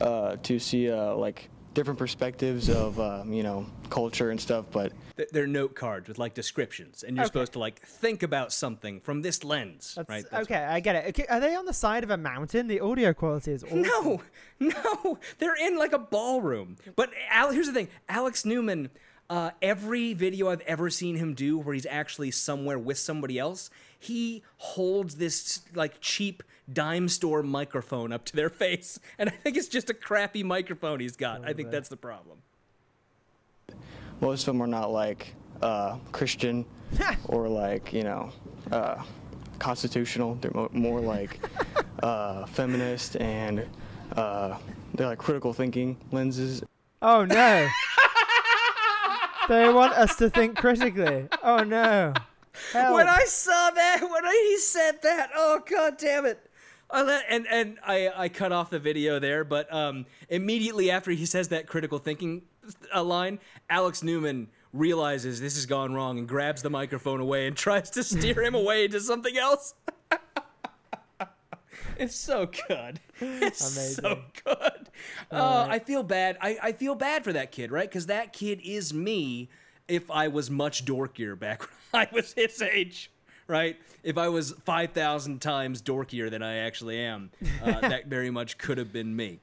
[0.00, 4.66] uh, to see uh, like different perspectives of um, you know culture and stuff.
[4.70, 4.92] But
[5.32, 7.32] They're note cards with like descriptions, and you're Okay.
[7.32, 10.24] supposed to like think about something from this lens, That's, right?
[10.30, 11.08] That's okay, I get it.
[11.08, 12.66] Okay, are they on the side of a mountain?
[12.68, 13.78] The audio quality is awful.
[13.78, 14.22] No,
[14.60, 16.76] no, they're in like a ballroom.
[16.96, 18.90] But Al, here's the thing: Alex Newman.
[19.30, 23.68] Uh, every video I've ever seen him do, where he's actually somewhere with somebody else,
[23.98, 29.56] he holds this like cheap dime store microphone up to their face, and I think
[29.56, 31.44] it's just a crappy microphone he's got.
[31.44, 32.38] I think that's the problem.
[34.20, 36.64] most of them are not like uh, Christian
[37.26, 38.30] or like you know
[38.70, 39.02] uh,
[39.58, 40.34] constitutional.
[40.36, 41.40] They're more like
[42.02, 43.66] uh, feminist and
[44.16, 44.58] uh,
[44.94, 46.62] they're like critical thinking lenses.
[47.02, 47.68] Oh no.
[49.48, 51.28] they want us to think critically.
[51.42, 52.12] Oh no.
[52.72, 52.94] Help.
[52.94, 56.47] When I saw that, when he said that, oh god damn it!
[56.92, 61.26] Let, and and I I cut off the video there, but um immediately after he
[61.26, 62.42] says that critical thinking
[62.94, 63.38] uh, line,
[63.70, 68.02] Alex Newman realizes this has gone wrong and grabs the microphone away and tries to
[68.02, 69.74] steer him away to something else.
[71.98, 73.00] it's so good.
[73.20, 73.64] It's
[73.96, 74.24] so Amazing.
[74.44, 74.90] good.
[75.32, 76.38] Uh, I feel bad.
[76.40, 77.88] I, I feel bad for that kid, right?
[77.88, 79.48] Because that kid is me
[79.88, 83.10] if I was much dorkier back when I was his age,
[83.48, 83.76] right?
[84.04, 87.30] If I was 5,000 times dorkier than I actually am,
[87.64, 89.40] uh, that very much could have been me.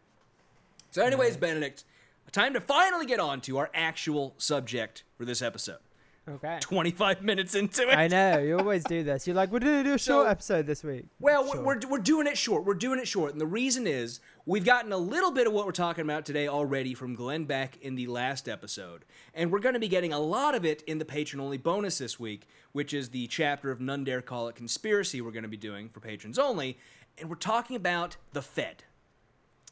[0.91, 1.83] So, anyways, Benedict,
[2.31, 5.79] time to finally get on to our actual subject for this episode.
[6.27, 6.57] Okay.
[6.59, 7.95] 25 minutes into it.
[7.95, 9.27] I know, you always do this.
[9.27, 11.05] You're like, we're going to do a short So- episode this week.
[11.19, 11.57] Well, Sure.
[11.61, 12.65] we're, we're, we're doing it short.
[12.65, 13.31] We're doing it short.
[13.31, 16.47] And the reason is we've gotten a little bit of what we're talking about today
[16.47, 19.05] already from Glenn Beck in the last episode.
[19.35, 21.99] And we're going to be getting a lot of it in the patron only bonus
[21.99, 25.49] this week, which is the chapter of None Dare Call It Conspiracy we're going to
[25.49, 26.79] be doing for patrons only.
[27.19, 28.83] And we're talking about the Fed.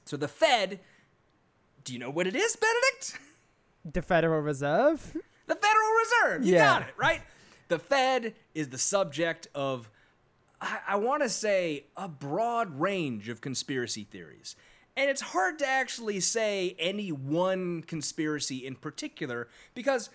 [0.06, 0.80] So, the Fed,
[1.84, 3.20] do you know what it is, Benedict?
[3.92, 5.18] The Federal Reserve?
[5.48, 6.46] The Federal Reserve.
[6.46, 6.80] You Yeah.
[6.80, 7.22] got it, right?
[7.68, 9.90] The Fed is the subject of,
[10.62, 14.56] I, I want to say, a broad range of conspiracy theories.
[14.96, 20.10] And it's hard to actually say any one conspiracy in particular because,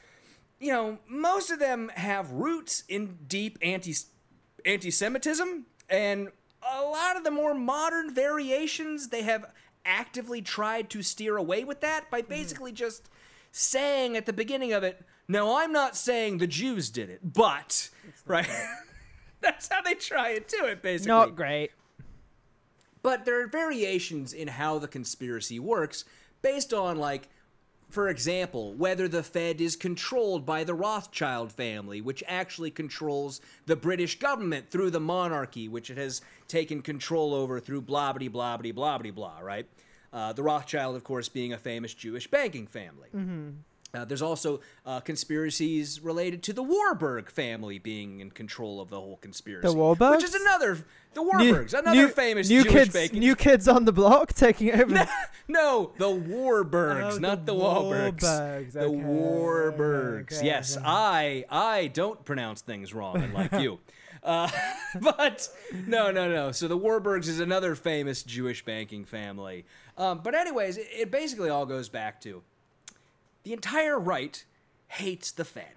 [0.61, 3.95] you know, most of them have roots in deep anti
[4.65, 6.29] anti Semitism, and
[6.63, 9.47] a lot of the more modern variations, they have
[9.85, 12.29] actively tried to steer away with that by hmm.
[12.29, 13.09] basically just
[13.51, 17.91] saying at the beginning of it, no, I'm not saying the Jews did it, but,
[18.27, 18.49] right?
[19.41, 21.09] That's how they try and do it, basically.
[21.09, 21.71] Not great.
[23.03, 26.05] But there are variations in how the conspiracy works
[26.43, 27.29] based on, like,
[27.89, 33.77] for example, whether the Fed is controlled by the Rothschild family, which actually controls the
[33.77, 38.57] British government through the monarchy, which it has taken control over through blah blah blah
[38.57, 39.67] blah blah blah blah, right?
[40.13, 43.09] Uh, the Rothschild, of course, being a famous Jewish banking family.
[43.95, 49.01] Uh, there's also uh, conspiracies related to the Warburg family being in control of the
[49.01, 49.67] whole conspiracy.
[49.67, 50.11] The Warburgs?
[50.17, 50.79] Which is another,
[51.15, 55.09] the Warburgs, another famous new Jewish kids, banking New kids on the block taking over.
[55.49, 58.21] no, the Warburgs, Oh, not the the, Wahlbergs.
[58.21, 60.37] Warburgs, The okay, Warburgs.
[60.37, 60.77] okay, yes.
[60.85, 63.79] I I don't pronounce things wrong, unlike you.
[64.21, 64.51] Uh,
[65.01, 65.49] but
[65.87, 66.51] no, no, no.
[66.51, 69.65] So the Warburgs is another famous Jewish banking family.
[69.97, 72.43] Um, but anyways, it, it basically all goes back to
[73.49, 74.45] the entire right
[74.89, 75.73] hates the Fed,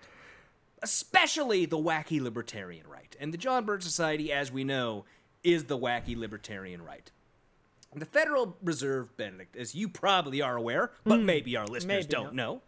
[0.83, 3.15] especially the wacky libertarian right.
[3.17, 5.05] And the John Birch Society, as we know,
[5.41, 7.09] is the wacky libertarian right.
[7.95, 12.23] The Federal Reserve, Benedict, as you probably are aware, but maybe our listeners maybe don't
[12.25, 12.35] not.
[12.35, 12.61] know,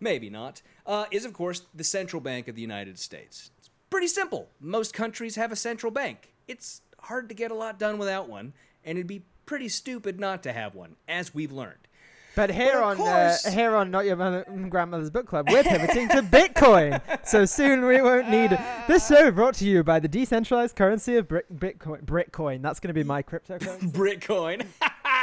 [0.00, 3.52] maybe not, uh, is of course the central bank of the United States.
[3.58, 4.48] It's pretty simple.
[4.58, 6.32] Most countries have a central bank.
[6.48, 10.42] It's hard to get a lot done without one, and it'd be pretty stupid not
[10.42, 11.86] to have one, as we've learned.
[12.34, 16.08] But here on uh, here on Not Your Mother, mm, Grandmother's Book Club, we're pivoting
[16.08, 17.00] to Bitcoin.
[17.26, 18.60] So soon we won't need it.
[18.88, 22.04] This show brought to you by the decentralized currency of Brit- Bitcoin.
[22.04, 22.62] Bitcoin.
[22.62, 23.92] That's going to be my cryptocurrency.
[23.92, 24.64] Bitcoin.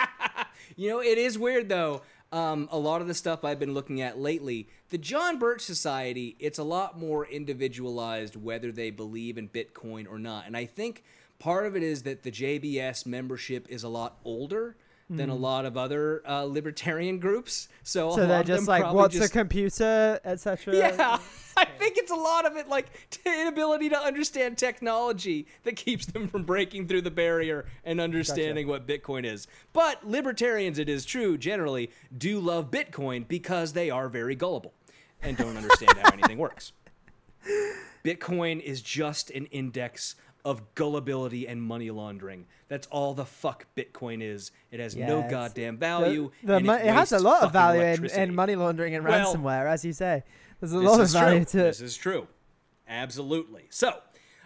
[0.75, 2.03] you know, it is weird though.
[2.31, 6.35] Um, a lot of the stuff I've been looking at lately, the John Birch Society,
[6.39, 10.45] it's a lot more individualized whether they believe in Bitcoin or not.
[10.45, 11.03] And I think
[11.39, 14.75] part of it is that the JBS membership is a lot older
[15.09, 17.67] than a lot of other uh, libertarian groups.
[17.83, 20.75] So, so they're just like, what's just, a computer, etc.
[20.75, 21.19] yeah,
[21.57, 26.05] I think it's a lot of it like t- inability to understand technology that keeps
[26.05, 29.47] them from breaking through the barrier and understanding what Bitcoin is.
[29.73, 34.73] But libertarians, it is true, generally do love Bitcoin because they are very gullible
[35.21, 36.71] and don't understand how anything works.
[38.05, 42.45] Bitcoin is just an index of gullibility and money laundering.
[42.67, 44.51] That's all the fuck Bitcoin is.
[44.71, 46.31] It has Yeah, no goddamn value.
[46.43, 49.33] the mo- it, it has a lot of value in, in money laundering and Well,
[49.35, 50.23] ransomware, as you say.
[50.59, 51.45] There's a lot of value true.
[51.45, 52.27] to This is true.
[52.87, 53.65] Absolutely.
[53.69, 53.99] So,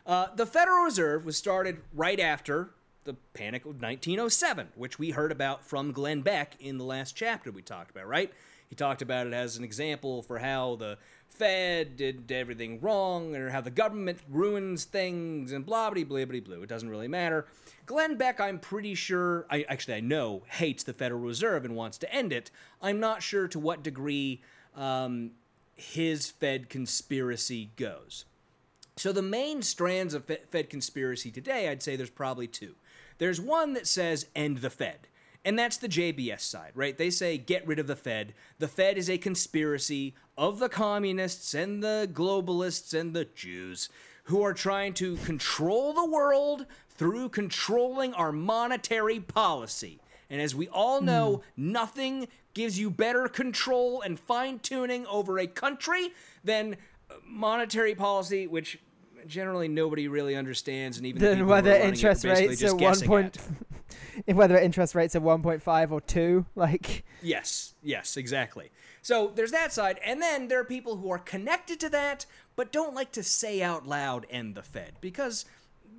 [0.06, 2.72] uh, the Federal Reserve was started right after
[3.06, 7.52] the Panic of 1907, which we heard about from Glenn Beck in the last chapter
[7.52, 8.32] we talked about, right?
[8.70, 10.98] He talked about it as an example for how the
[11.36, 16.40] Fed did everything wrong, or how the government ruins things, and blah blah blah blah
[16.40, 16.62] blah.
[16.62, 17.48] It doesn't really matter.
[17.86, 21.98] Glenn Beck, I'm pretty sure, I actually I know, hates the Federal Reserve and wants
[22.00, 22.50] to end it.
[22.82, 24.42] I'm not sure to what degree
[24.76, 25.32] um,
[25.76, 28.26] his Fed conspiracy goes.
[28.96, 32.76] So the main strands of Fe- Fed conspiracy today, I'd say there's probably two.
[33.18, 35.08] There's one that says end the Fed.
[35.46, 36.98] And that's the JBS side, right?
[36.98, 38.34] They say get rid of the Fed.
[38.60, 43.90] The Fed is a conspiracy of the communists and the globalists and the Jews
[44.26, 50.00] who are trying to control the world through controlling our monetary policy.
[50.30, 55.48] And as we all know, nothing gives you better control and fine tuning over a
[55.48, 56.12] country
[56.44, 56.78] than
[57.10, 58.80] uh, monetary policy, which
[59.28, 60.98] generally nobody really understands.
[60.98, 63.38] And even Then are whether running it are interest rates are one point,
[64.26, 68.72] whether interest rates are one point five or two, like Yes, yes, exactly.
[69.04, 72.72] So there's that side, and then there are people who are connected to that, but
[72.72, 75.44] don't like to say out loud "end the Fed" because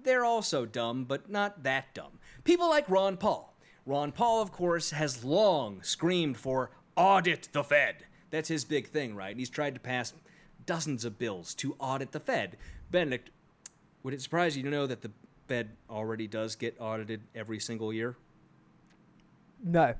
[0.04, 2.18] they're also dumb, but not that dumb.
[2.44, 3.54] People like Ron Paul.
[3.84, 8.06] Ron Paul, of course, has long screamed for audit the Fed.
[8.30, 9.30] That's his big thing, right?
[9.30, 10.14] And he's tried to pass
[10.64, 12.56] dozens of bills to audit the Fed.
[12.90, 13.28] Benedict,
[14.02, 15.10] would it surprise you to know that the
[15.46, 18.16] Fed already does get audited every single year?
[19.62, 19.94] no,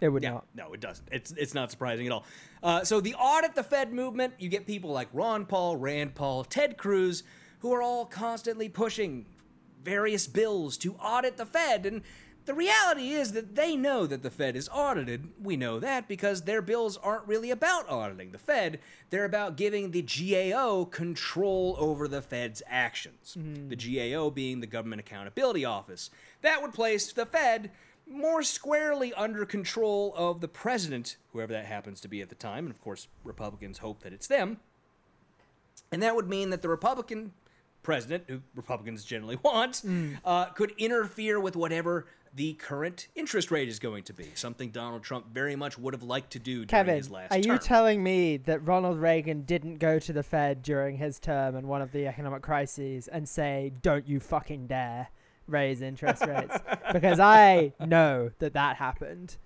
[0.00, 0.46] it would Yeah, not.
[0.54, 1.08] no, it doesn't.
[1.10, 2.24] It's it's not surprising at all.
[2.62, 6.44] Uh, so the audit the Fed movement, you get people like Ron Paul, Rand Paul,
[6.44, 7.22] Ted Cruz,
[7.60, 9.26] who are all constantly pushing
[9.82, 12.02] various bills to audit the Fed, and
[12.44, 15.28] the reality is that they know that the Fed is audited.
[15.42, 18.80] We know that because their bills aren't really about auditing the Fed.
[19.10, 23.36] They're about giving the GAO control over the Fed's actions.
[23.68, 26.08] The GAO being the Government Accountability Office.
[26.40, 27.70] That would place the Fed
[28.10, 32.64] more squarely under control of the president, whoever that happens to be at the time.
[32.64, 34.58] And of course, Republicans hope that it's them.
[35.92, 37.32] And that would mean that the Republican
[37.82, 39.82] president, who Republicans generally want,
[40.24, 44.26] uh, could interfere with whatever the current interest rate is going to be.
[44.34, 47.38] Something Donald Trump very much would have liked to do during Kevin, his last are
[47.38, 51.66] you telling me that Ronald Reagan didn't go to the Fed during his term and
[51.66, 55.08] one of the economic crises and say, "Don't you fucking dare
[55.48, 56.56] raise interest rates"?
[56.92, 59.36] because I know that that happened.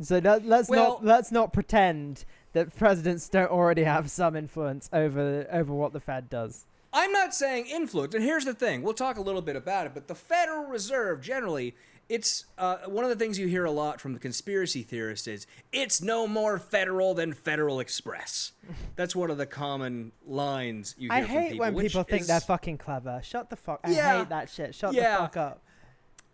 [0.00, 4.90] So let, let's Well- not let's not pretend that presidents don't already have some influence
[4.92, 6.66] over over what the Fed does.
[6.94, 8.82] I'm not saying influence, and here's the thing.
[8.82, 11.74] We'll talk a little bit about it, but the Federal Reserve generally,
[12.12, 15.46] it's uh, one of the things you hear a lot from the conspiracy theorists is
[15.72, 18.52] it's no more federal than Federal Express.
[18.96, 22.26] That's one of the common lines you hear I hate people, when people think is-
[22.28, 23.18] they're fucking clever.
[23.24, 23.80] Shut the fuck.
[23.82, 24.18] I Yeah.
[24.18, 24.74] hate that shit.
[24.74, 25.12] Shut Yeah.
[25.12, 25.62] the fuck up.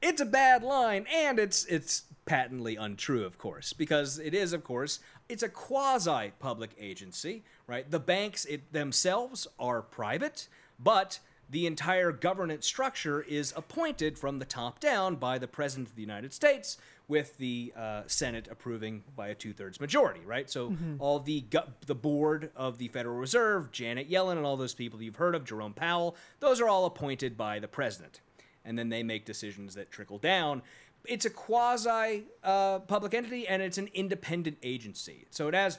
[0.02, 4.62] it's a bad line and it's it's patently untrue of course because it is of
[4.62, 10.46] course it's a quasi public agency right the banks it, themselves are private
[10.78, 11.18] but
[11.50, 16.02] the entire governance structure is appointed from the top down by the president of the
[16.02, 16.76] united states
[17.08, 21.94] with the uh, senate approving by a two-thirds majority right so all the gu- the
[21.94, 25.72] board of the federal reserve janet yellen and all those people you've heard of jerome
[25.72, 28.20] powell those are all appointed by the president
[28.64, 30.60] and then they make decisions that trickle down.
[31.06, 35.24] It's a quasi uh, public entity and it's an independent agency.
[35.30, 35.78] So it has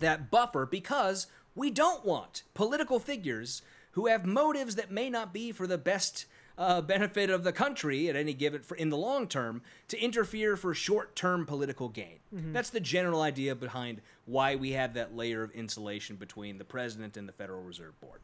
[0.00, 5.52] that buffer because we don't want political figures who have motives that may not be
[5.52, 6.26] for the best
[6.58, 10.56] uh, benefit of the country at any given for in the long term to interfere
[10.56, 12.18] for short-term political gain.
[12.52, 17.16] That's the general idea behind why we have that layer of insulation between the president
[17.16, 18.20] and the Federal Reserve Board.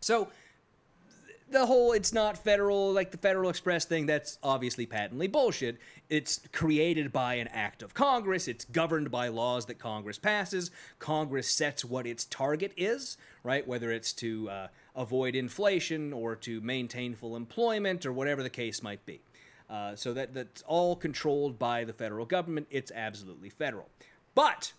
[0.00, 0.28] So
[1.52, 5.78] the whole it's not federal like the federal express thing that's obviously patently bullshit.
[6.08, 8.48] It's created by an act of congress.
[8.48, 10.70] It's governed by laws that congress passes.
[10.98, 13.66] Congress sets what its target is right?
[13.66, 18.82] Whether it's to uh, avoid inflation or to maintain full employment or whatever the case
[18.82, 19.20] might be.
[19.68, 22.66] Uh, so that that's all controlled by the federal government.
[22.70, 23.88] It's absolutely federal.
[24.34, 24.72] But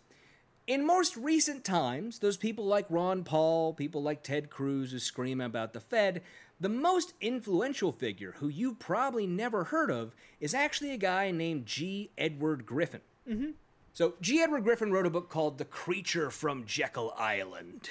[0.67, 5.41] in most recent times, those people like Ron Paul, people like Ted Cruz who scream
[5.41, 6.21] about the Fed,
[6.59, 11.65] the most influential figure who you probably never heard of is actually a guy named
[11.65, 12.11] G.
[12.17, 13.01] Edward Griffin.
[13.29, 13.51] Mm-hmm.
[13.93, 14.41] So, G.
[14.41, 17.89] Edward Griffin wrote a book called The Creature from Jekyll Island,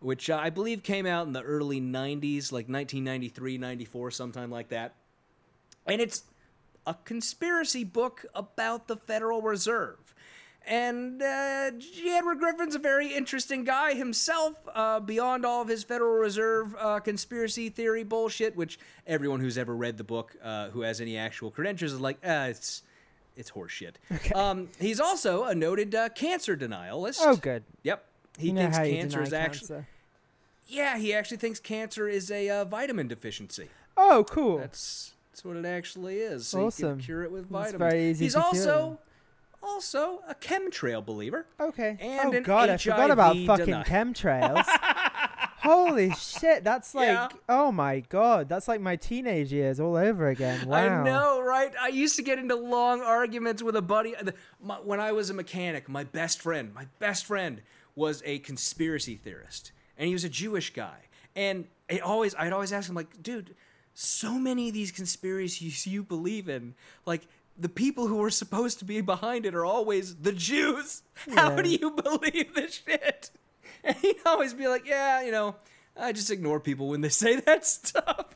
[0.00, 4.68] which uh, I believe came out in the early 90s, like 1993, 94, sometime like
[4.68, 4.94] that.
[5.86, 6.24] And it's
[6.86, 10.13] a conspiracy book about the Federal Reserve.
[10.66, 12.08] And uh, G.
[12.10, 17.00] Edward Griffin's a very interesting guy himself, uh, beyond all of his Federal Reserve uh,
[17.00, 21.50] conspiracy theory bullshit, which everyone who's ever read the book, uh, who has any actual
[21.50, 22.82] credentials, is like, ah, it's
[23.36, 23.94] it's horseshit.
[24.34, 27.18] Um, he's also a noted uh, cancer denialist.
[27.20, 27.64] Oh, good.
[27.82, 28.04] Yep.
[28.38, 29.68] He You thinks cancer is actually.
[29.68, 29.88] cancer.
[30.66, 33.68] Yeah, he actually thinks cancer is a uh, vitamin deficiency.
[33.96, 34.58] Oh, cool.
[34.58, 36.46] That's that's what it actually is.
[36.46, 36.96] So you Awesome.
[36.96, 37.78] can cure it with vitamins.
[37.78, 38.98] very easy He's to cure also
[39.64, 41.46] also a chemtrail believer.
[41.58, 41.96] Okay.
[42.00, 43.84] And oh an God, I forgot about HIV fucking denier.
[43.84, 44.64] chemtrails.
[45.62, 47.28] Holy shit, that's like, Yeah.
[47.48, 50.68] oh my God, that's like my teenage years all over again.
[50.68, 50.76] Wow.
[50.76, 51.72] I know, right?
[51.80, 54.14] I used to get into long arguments with a buddy.
[54.62, 57.62] My- When I was a mechanic, my best friend, my best friend
[57.96, 60.98] was a conspiracy theorist, and he was a Jewish guy.
[61.34, 63.54] And it always, I'd always ask him, like, dude,
[63.94, 66.74] so many of these conspiracies you believe in,
[67.06, 67.22] like.
[67.58, 71.02] The people who are supposed to be behind it are always the Jews.
[71.34, 73.30] How do you believe this shit?
[73.86, 75.56] And he'd always be like, "Yeah, you know,
[75.94, 78.34] I just ignore people when they say that stuff."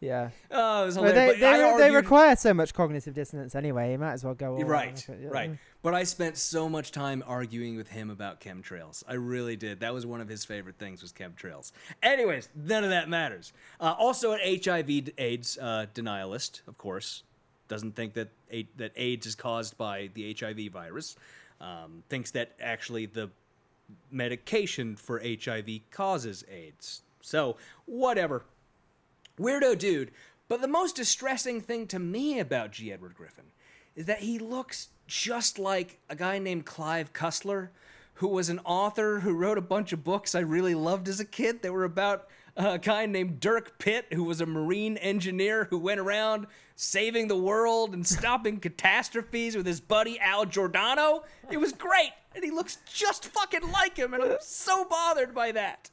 [0.00, 0.30] Yeah.
[0.50, 1.16] Oh, it was hilarious.
[1.16, 3.92] they, they, they argued- require so much cognitive dissonance anyway.
[3.92, 5.04] You might as well go all Right.
[5.08, 5.28] Yeah.
[5.28, 5.50] right.
[5.82, 9.02] But I spent so much time arguing with him about chemtrails.
[9.06, 9.80] I really did.
[9.80, 11.72] That was one of his favorite things was chemtrails.
[12.02, 13.52] Anyways, none of that matters.
[13.80, 17.24] Uh, also, an HIV/AIDS uh, denialist, of course,
[17.68, 18.28] doesn't think that
[18.76, 21.16] that AIDS is caused by the HIV virus.
[21.60, 23.30] Um, thinks that actually the
[24.10, 27.02] medication for HIV causes AIDS.
[27.20, 27.56] So
[27.86, 28.44] whatever
[29.38, 30.10] weirdo dude.
[30.48, 32.92] But the most distressing thing to me about G.
[32.92, 33.44] Edward Griffin
[33.94, 37.68] is that he looks just like a guy named Clive Cussler,
[38.14, 41.24] who was an author who wrote a bunch of books I really loved as a
[41.24, 45.78] kid that were about a guy named Dirk Pitt, who was a marine engineer who
[45.78, 46.46] went around
[46.76, 51.24] saving the world and stopping catastrophes with his buddy Al Giordano.
[51.50, 55.52] It was great, and he looks just fucking like him, and I'm so bothered by
[55.52, 55.90] that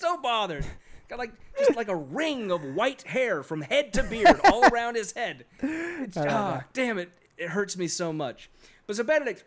[0.00, 0.64] so bothered.
[1.08, 4.94] Got like just like a ring of white hair from head to beard all around
[4.96, 5.44] his head.
[5.60, 7.10] It's, ah, damn it!
[7.36, 8.48] It hurts me so much.
[8.86, 9.44] But so Benedict,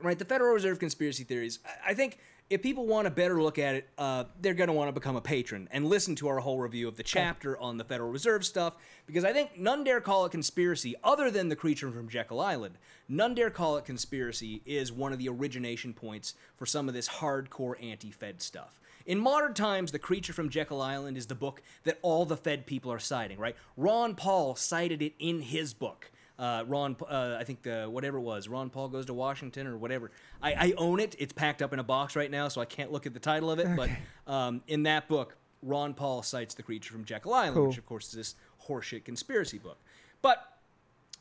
[0.00, 0.18] right?
[0.18, 1.58] The Federal Reserve conspiracy theories.
[1.64, 2.18] I- I think
[2.48, 5.16] if people want a better look at it, uh, they're going to want to become
[5.16, 8.44] a patron and listen to our whole review of the chapter on the Federal Reserve
[8.44, 8.74] stuff.
[9.06, 12.78] Because I think none dare call it conspiracy, other than the creature from Jekyll Island.
[13.08, 17.08] None dare call it conspiracy is one of the origination points for some of this
[17.08, 18.80] hardcore anti-Fed stuff.
[19.06, 22.66] In modern times, The Creature from Jekyll Island is the book that all the Fed
[22.66, 23.54] people are citing, right?
[23.76, 26.10] Ron Paul cited it in his book.
[26.38, 29.76] Uh, Ron, uh, I think the whatever it was, Ron Paul goes to Washington or
[29.78, 30.10] whatever.
[30.42, 31.14] I, I own it.
[31.18, 33.50] It's packed up in a box right now, so I can't look at the title
[33.50, 33.68] of it.
[33.74, 33.88] But
[34.30, 37.68] um, in that book, Ron Paul cites The Creature from Jekyll Island, Cool.
[37.68, 38.34] which of course is this
[38.68, 39.78] horseshit conspiracy book.
[40.20, 40.58] But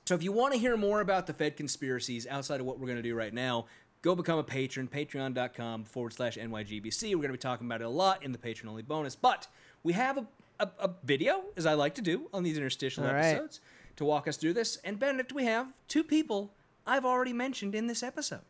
[0.05, 2.87] so if you want to hear more about the Fed conspiracies outside of what we're
[2.87, 3.65] going to do right now,
[4.01, 7.03] go become a patron, patreon.com forward slash NYGBC.
[7.11, 9.15] We're going to be talking about it a lot in the patron only bonus.
[9.15, 9.47] But
[9.81, 10.27] we have a,
[10.59, 13.59] a, a video, as I like to do on these interstitial All right.
[13.97, 14.77] To walk us through this.
[14.83, 16.51] And Benedict, we have two people
[16.85, 18.41] I've already mentioned in this episode.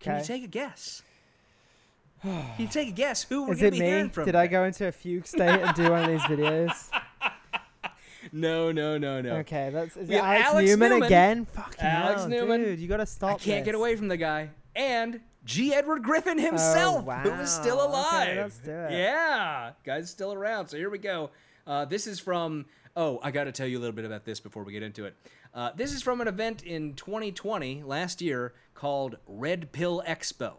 [0.00, 1.02] Can you take a guess?
[2.22, 4.10] Can you take a guess who we're Is going it to be hearing me?
[4.10, 4.24] from?
[4.26, 6.88] Did I go into a fugue state and do one of these videos?
[8.32, 9.36] No, no, no, no.
[9.36, 11.06] Okay, that's is it Alex, Alex Newman, Newman.
[11.06, 11.44] again?
[11.46, 12.62] Fucking Alex hell, Newman.
[12.62, 13.36] dude, you gotta stop.
[13.36, 14.50] I can't get away from the guy.
[14.76, 15.72] And G.
[15.72, 18.28] Edward Griffin himself, who is still Oh, alive.
[18.28, 18.92] Okay, let's do it.
[18.92, 20.68] Yeah, guy's still around.
[20.68, 21.30] So here we go.
[21.66, 22.66] Uh, this is from.
[23.00, 25.04] Oh, I got to tell you a little bit about this before we get into
[25.04, 25.14] it.
[25.54, 30.54] Uh, this is from an event in 2020, last year, called Red Pill Expo.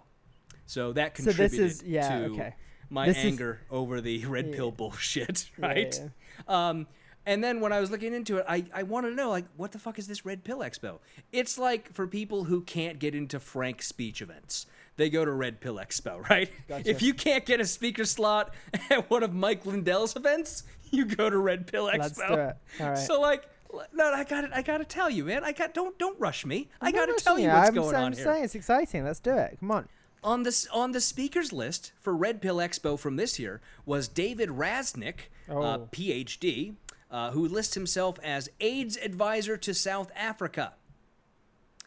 [0.66, 2.56] So that So this contributed is- yeah, to okay.
[2.90, 4.56] my This is- anger over the red Yeah.
[4.56, 6.02] pill bullshit, Yeah, right?
[6.48, 6.88] Um,
[7.26, 9.74] and then when I was looking into it, I, I wanted to know, like, what
[9.74, 11.00] the fuck is this Red Pill Expo?
[11.34, 14.66] It's like for people who can't get into frank speech events.
[14.96, 16.50] They go to Red Pill Expo, right?
[16.70, 16.90] Gotcha.
[16.90, 18.54] If you can't get a speaker slot
[18.90, 22.00] at one of Mike Lindell's events, you go to Red Pill Expo.
[22.00, 22.58] Let's do it.
[22.82, 22.98] All right.
[22.98, 23.48] So like,
[23.94, 24.52] no, I got it.
[24.54, 25.44] I got to tell you, man.
[25.44, 26.70] I got don't don't rush me.
[26.82, 29.04] I I'm got to tell you what's I'm, going I'm on here saying it's exciting.
[29.04, 29.58] Let's do it.
[29.60, 29.88] Come on.
[30.24, 34.50] on this on the speakers list for Red Pill Expo from this year was David
[34.50, 35.88] Rasnick, uh, Oh.
[35.92, 36.76] PhD,
[37.12, 40.74] uh, who lists himself as AIDS advisor to South Africa.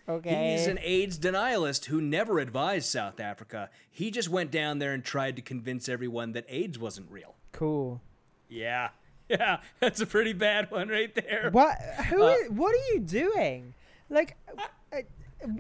[0.09, 0.53] Okay.
[0.57, 3.71] He's an AIDS denialist who never advised South Africa.
[3.89, 7.35] He just went down there and tried to convince everyone that AIDS wasn't real.
[7.53, 8.01] cool.
[8.53, 8.91] Yeah,
[9.29, 11.49] yeah, that's a pretty bad one right there.
[11.53, 11.77] What?
[12.11, 12.23] Who?
[12.23, 13.75] Uh, is- what are you doing?
[14.11, 14.37] Like,
[14.93, 15.05] I,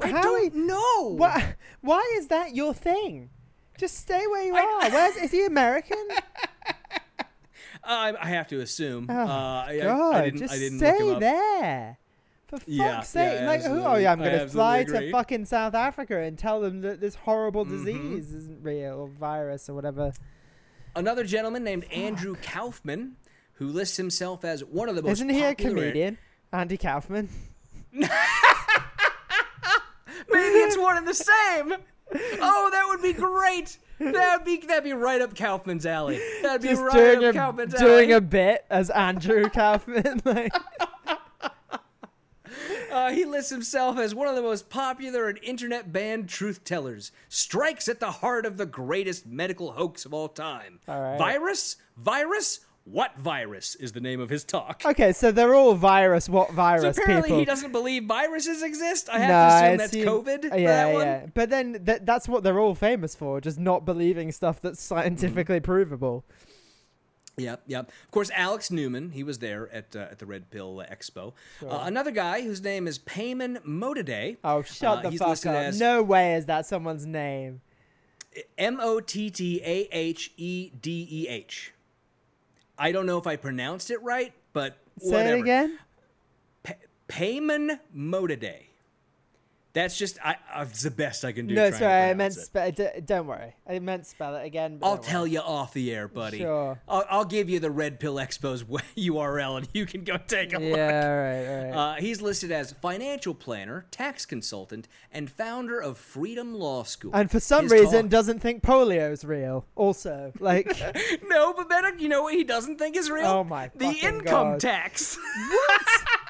[0.03, 1.15] I how don't know.
[1.17, 1.43] What?
[1.81, 3.31] Why is that your thing?
[3.79, 4.91] Just stay where you I- are.
[4.93, 5.97] Where's is he American?
[7.85, 9.07] I, I have to assume.
[9.09, 10.39] Oh, uh, I, God, I, didn't.
[10.41, 11.99] just didn't stay there.
[12.47, 13.41] For fuck's Yeah, sake!
[13.41, 13.83] yeah, like, who?
[13.83, 17.15] Oh yeah, I'm gonna fly absolutely to fucking South Africa and tell them that this
[17.15, 17.85] horrible Mm-hmm.
[17.85, 20.13] disease isn't real or virus or whatever.
[20.95, 23.17] Another gentleman named Andrew Kaufman,
[23.55, 26.19] who lists himself as one of the most Isn't he a popular- comedian?
[26.53, 27.29] Andy Kaufman.
[27.93, 28.09] Maybe
[30.59, 31.75] it's one and the same.
[32.41, 33.79] Oh, that would be great.
[33.99, 36.21] That'd be that'd be right up Kaufman's alley.
[36.43, 38.13] That'd be Just right doing up a Kaufman's doing alley.
[38.13, 40.21] a bit as Andrew Kaufman.
[40.25, 40.53] Like,
[42.93, 47.11] Uh, he lists himself as one of the most popular and internet banned truth tellers.
[47.29, 50.79] Strikes at the heart of the greatest medical hoax of all time.
[50.87, 51.19] All right.
[51.19, 51.77] Virus?
[51.97, 52.61] Virus?
[52.85, 54.83] What virus is the name of his talk?
[54.85, 56.29] Okay, so they're all virus.
[56.29, 56.97] What virus?
[56.97, 57.39] So apparently people?
[57.39, 59.09] he doesn't believe viruses exist.
[59.09, 59.95] I have No, to assume that's
[60.45, 60.51] COVID.
[60.51, 61.07] for Yeah, that one.
[61.07, 61.27] yeah.
[61.33, 65.59] But then th- that's what they're all famous for, just not believing stuff that's scientifically
[65.61, 65.65] Mm-hmm.
[65.65, 66.25] provable.
[67.43, 67.89] Yep, yep.
[68.05, 71.33] Of course, Alex Newman, he was there at uh, at the Red Pill Expo.
[71.63, 74.37] Uh, another guy whose name is Payman Modaday.
[74.45, 75.55] Oh, shut Uh, the fuck up!
[75.55, 77.61] as- No way is that someone's name.
[78.57, 81.73] M O T T A H E D E H.
[82.79, 85.37] I don't know if I pronounced it right, but Say whatever.
[85.37, 85.79] it again.
[86.63, 86.75] Pa-
[87.09, 88.67] Payman Modaday.
[89.75, 91.55] That's just I, uh, it's the best I can do.
[91.55, 92.71] No, sorry, I meant spell.
[92.71, 94.79] D- don't worry, I meant spell it again.
[94.83, 95.31] I'll tell worry.
[95.31, 96.41] you off the air, buddy.
[96.41, 96.79] Sure.
[96.87, 98.65] I'll, I'll give you the Red Pill Expo's
[98.97, 100.77] URL, and you can go take a look.
[100.77, 101.97] Yeah, all right, all right.
[101.97, 107.13] Uh, he's listed as financial planner, tax consultant, and founder of Freedom Law School.
[107.15, 109.65] and for some His reason, talk- doesn't think polio's real.
[109.75, 110.67] Also, like,
[111.29, 113.27] no, but then you know what he doesn't think is real?
[113.27, 114.61] Oh my The income God.
[114.61, 115.17] tax.
[115.17, 115.57] he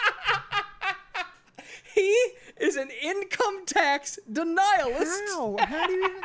[2.61, 5.07] is an income tax denialist.
[5.31, 5.57] how?
[5.61, 6.23] How do you even?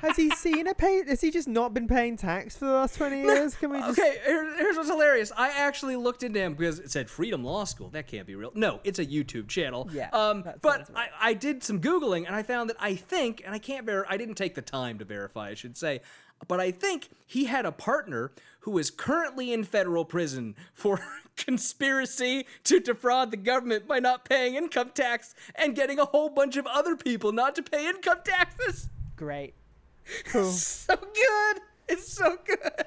[0.00, 1.02] Has he seen a pay?
[1.06, 3.54] Has he just not been paying tax for the last twenty years?
[3.54, 3.98] Can we just?
[3.98, 5.32] Okay, here- here's what's hilarious.
[5.34, 7.88] I actually looked into him because it said Freedom Law School.
[7.88, 8.50] That can't be real.
[8.54, 9.88] No, it's a YouTube channel.
[9.92, 11.08] Yeah, Um, but right.
[11.20, 14.04] I, I did some googling and I found that I think, and I can't ver,
[14.08, 16.00] I didn't take the time to verify, I should say,
[16.48, 18.32] but I think he had a partner
[18.64, 21.00] who is currently in federal prison for
[21.36, 26.56] conspiracy to defraud the government by not paying income tax and getting a whole bunch
[26.56, 28.88] of other people not to pay income taxes.
[29.16, 29.54] Great.
[30.26, 30.44] Cool.
[30.50, 31.60] so good.
[31.88, 32.86] It's so good.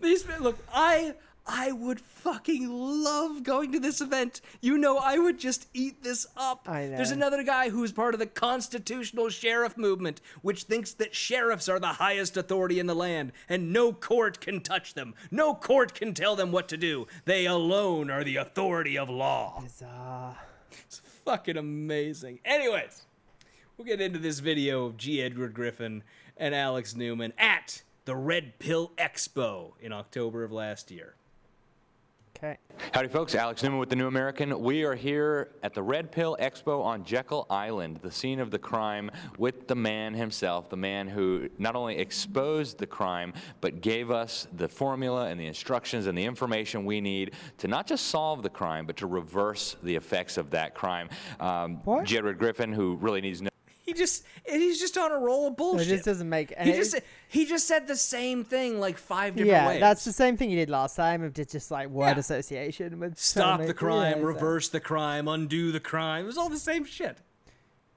[0.00, 1.14] These look, I
[1.46, 4.40] I would fucking love going to this event.
[4.60, 6.68] You know, I would just eat this up.
[6.68, 6.96] I know.
[6.96, 11.80] There's another guy who's part of the constitutional sheriff movement, which thinks that sheriffs are
[11.80, 15.14] the highest authority in the land and no court can touch them.
[15.30, 17.06] No court can tell them what to do.
[17.24, 19.60] They alone are the authority of law.
[19.62, 20.36] Bizarre.
[20.86, 22.40] It's fucking amazing.
[22.44, 23.06] Anyways,
[23.76, 25.22] we'll get into this video of G.
[25.22, 26.02] Edward Griffin
[26.36, 31.14] and Alex Newman at the Red Pill Expo in October of last year.
[32.42, 32.56] Okay.
[32.94, 33.34] Howdy, folks.
[33.34, 34.62] Alex Newman with the New American.
[34.62, 38.58] We are here at the Red Pill Expo on Jekyll Island, the scene of the
[38.58, 44.10] crime, with the man himself, the man who not only exposed the crime, but gave
[44.10, 48.42] us the formula and the instructions and the information we need to not just solve
[48.42, 51.10] the crime, but to reverse the effects of that crime.
[51.40, 52.06] Um, What?
[52.06, 52.22] J.
[52.32, 53.50] Griffin, who really needs no
[53.90, 55.88] He just he's just on a roll of bullshit.
[55.88, 56.94] It just doesn't make he just
[57.26, 59.80] he just said the same thing like five different yeah, ways.
[59.80, 62.18] that's the same thing you did last time of just, like word Yeah.
[62.18, 66.22] association with Stop the crime, reverse the crime, undo the crime.
[66.22, 67.18] It was all the same shit.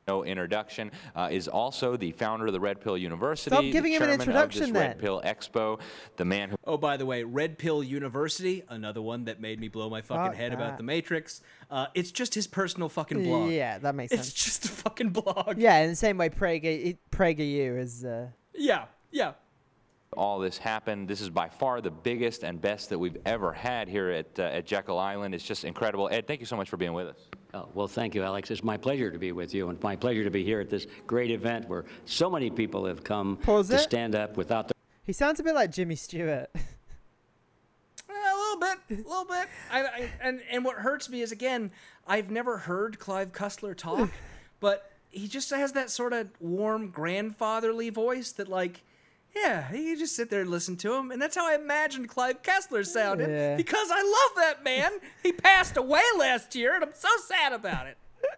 [0.08, 3.50] No introduction, uh, is also the founder of the Red Pill University.
[3.50, 4.82] Stop the giving him an chairman of introduction this then.
[4.90, 5.80] Red Pill Expo,
[6.18, 9.68] the man who Oh, by the way, Red Pill University, another one that made me
[9.68, 10.56] blow my fucking Fuck head that.
[10.56, 11.42] about the Matrix.
[11.70, 13.52] Uh, it's just his personal fucking blog.
[13.52, 14.30] Yeah, that makes sense.
[14.30, 15.58] It's just a fucking blog.
[15.58, 18.06] Yeah, in the same way, Prager, PragerU is.
[18.06, 19.34] Uh, Yeah, yeah.
[20.16, 21.08] all this happened.
[21.08, 24.44] This is by far the biggest and best that we've ever had here at, uh,
[24.44, 25.34] at Jekyll Island.
[25.34, 26.08] It's just incredible.
[26.12, 27.18] Ed, thank you so much for being with us.
[27.54, 28.50] Oh, well, thank you, Alex.
[28.50, 30.88] It's my pleasure to be with you, and my pleasure to be here at this
[31.06, 33.80] great event where so many people have come Pause to it.
[33.80, 34.74] stand up without the
[35.06, 36.50] he sounds a bit like Jimmy Stewart.
[38.10, 39.48] Eh, a little bit, a little bit.
[39.72, 41.72] I, I, and and what hurts me is again,
[42.06, 44.10] I've never heard Clive Cussler talk,
[44.60, 48.82] but he just has that sort of warm grandfatherly voice that like.
[49.36, 52.44] Yeah, you just sit there and listen to him, and that's how I imagined Clive
[52.44, 53.30] Cussler sounded.
[53.30, 53.56] Yeah.
[53.56, 54.92] Because I love that man.
[55.24, 57.98] He passed away last year, and I'm so sad about it.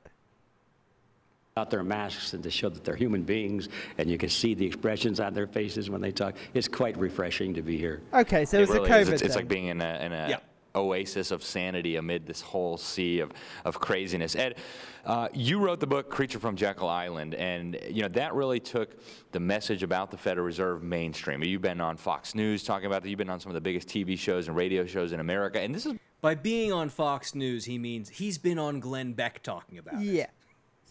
[1.57, 3.67] out their masks and to show that they're human beings,
[3.97, 6.35] and you can see the expressions on their faces when they talk.
[6.53, 8.01] It's quite refreshing to be here.
[8.13, 9.13] Okay, so It it's really a COVID.
[9.13, 10.39] It's, it's like being in a, in a Yeah.
[10.75, 13.31] Oasis of sanity amid this whole sea of,
[13.63, 14.35] of craziness.
[14.35, 14.57] Ed,
[15.05, 18.97] uh, you wrote the book Creature from Jekyll Island, and you know that really took
[19.31, 21.43] the message about the Federal Reserve mainstream.
[21.43, 23.09] You've been on Fox News talking about that.
[23.09, 25.73] You've been on some of the biggest TV shows and radio shows in America, and
[25.73, 29.77] this is By being on Fox News, he means he's been on Glenn Beck talking
[29.77, 30.05] about it.
[30.05, 30.27] yeah.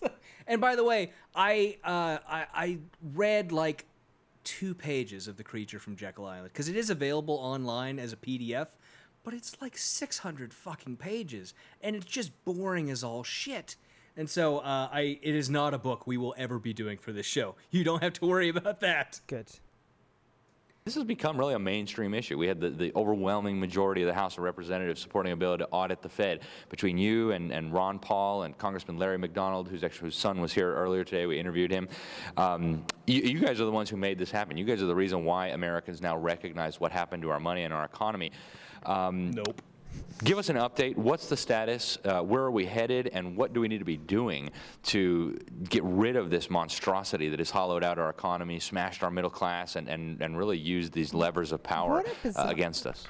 [0.46, 2.78] And by the way, I uh, I, I
[3.14, 3.86] read like
[4.44, 8.16] two pages of the creature from Jekyll Island because it is available online as a
[8.16, 8.68] PDF,
[9.24, 13.76] but it's like 600 fucking pages, and it's just boring as all shit.
[14.16, 17.10] And so uh, I it is not a book we will ever be doing for
[17.10, 17.56] this show.
[17.70, 19.20] You don't have to worry about that.
[19.26, 19.50] Good.
[20.84, 22.36] This has become really a mainstream issue.
[22.36, 25.66] We had the, the overwhelming majority of the House of Representatives supporting a bill to
[25.70, 26.40] audit the Fed.
[26.68, 30.52] Between you and, and Ron Paul and Congressman Larry McDonald, who's actually whose son was
[30.52, 31.88] here earlier today, we interviewed him.
[32.36, 34.58] Um, you, you guys are the ones who made this happen.
[34.58, 37.72] You guys are the reason why Americans now recognize what happened to our money and
[37.72, 38.30] our economy.
[38.86, 39.60] Um, Nope.
[40.22, 40.96] Give us an update.
[40.96, 41.98] What's the status?
[42.04, 43.10] Uh, where are we headed?
[43.12, 44.50] And what do we need to be doing
[44.84, 45.36] to
[45.68, 49.74] get rid of this monstrosity that has hollowed out our economy, smashed our middle class,
[49.76, 53.06] and, and, and really used these levers of power uh, against us?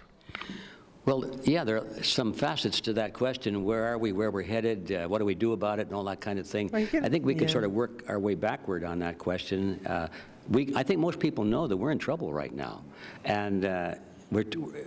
[1.05, 3.64] Well, yeah, there are some facets to that question.
[3.64, 4.12] Where are we?
[4.12, 4.91] Where we're headed?
[4.91, 5.87] Uh, what do we do about it?
[5.89, 6.70] And all that kind of thing.
[6.72, 9.18] Well, you can- I think we can sort of work our way backward on that
[9.18, 9.85] question.
[9.87, 10.09] Uh,
[10.49, 12.83] we, I think most people know that we're in trouble right now,
[13.27, 14.01] and uh, we're t-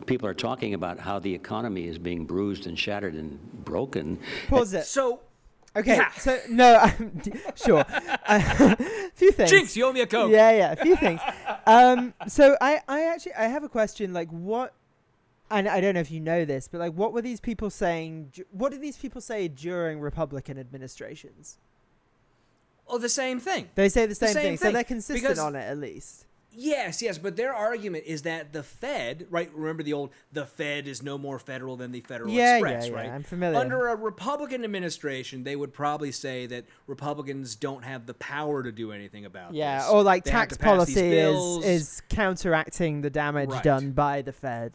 [0.06, 4.20] people are talking about how the economy is being bruised and shattered and broken.
[4.48, 4.86] Pause it.
[4.86, 5.22] So,
[5.76, 6.12] Okay, Yeah.
[6.14, 7.22] so no, I'm,
[7.56, 7.86] sure.
[8.28, 8.76] A
[9.14, 9.50] few things.
[9.52, 10.32] Jinx, you owe me a Coke.
[10.32, 11.22] Yeah, yeah, a few things.
[11.68, 14.12] Um, so I, I actually, I have a question.
[14.14, 14.74] Like, what?
[15.52, 18.34] And I don't know if you know this, but like, what were these people saying?
[18.52, 21.58] What did these people say during Republican administrations?
[22.90, 23.68] oh, the same thing.
[23.76, 26.26] They say the same, same thing, so they're consistent because- on it at least.
[26.60, 29.54] Yes, yes, but their argument is that the Fed, right?
[29.54, 33.04] Remember the old "the Fed is no more federal than the Federal Yeah, Express," yeah,
[33.04, 33.14] yeah.
[33.14, 33.60] I'm familiar.
[33.60, 38.72] Under a Republican administration, they would probably say that Republicans don't have the power to
[38.72, 39.90] do anything about Yeah, this.
[39.90, 43.64] or like They tax to pass these policy is is counteracting the damage Right.
[43.64, 44.74] done by the Fed.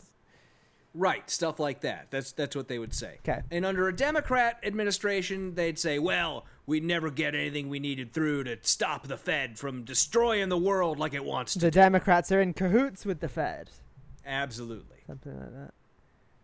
[0.94, 2.08] Right, stuff like that.
[2.10, 3.18] That's that's what they would say.
[3.24, 3.40] 'Kay.
[3.50, 8.44] And under a Democrat administration, they'd say, "Well, we never get anything we needed through
[8.44, 12.40] to stop the Fed from destroying the world like it wants to." The Democrats are
[12.40, 13.70] in cahoots with the Fed,
[14.26, 14.96] Absolutely.
[15.06, 15.74] something like that.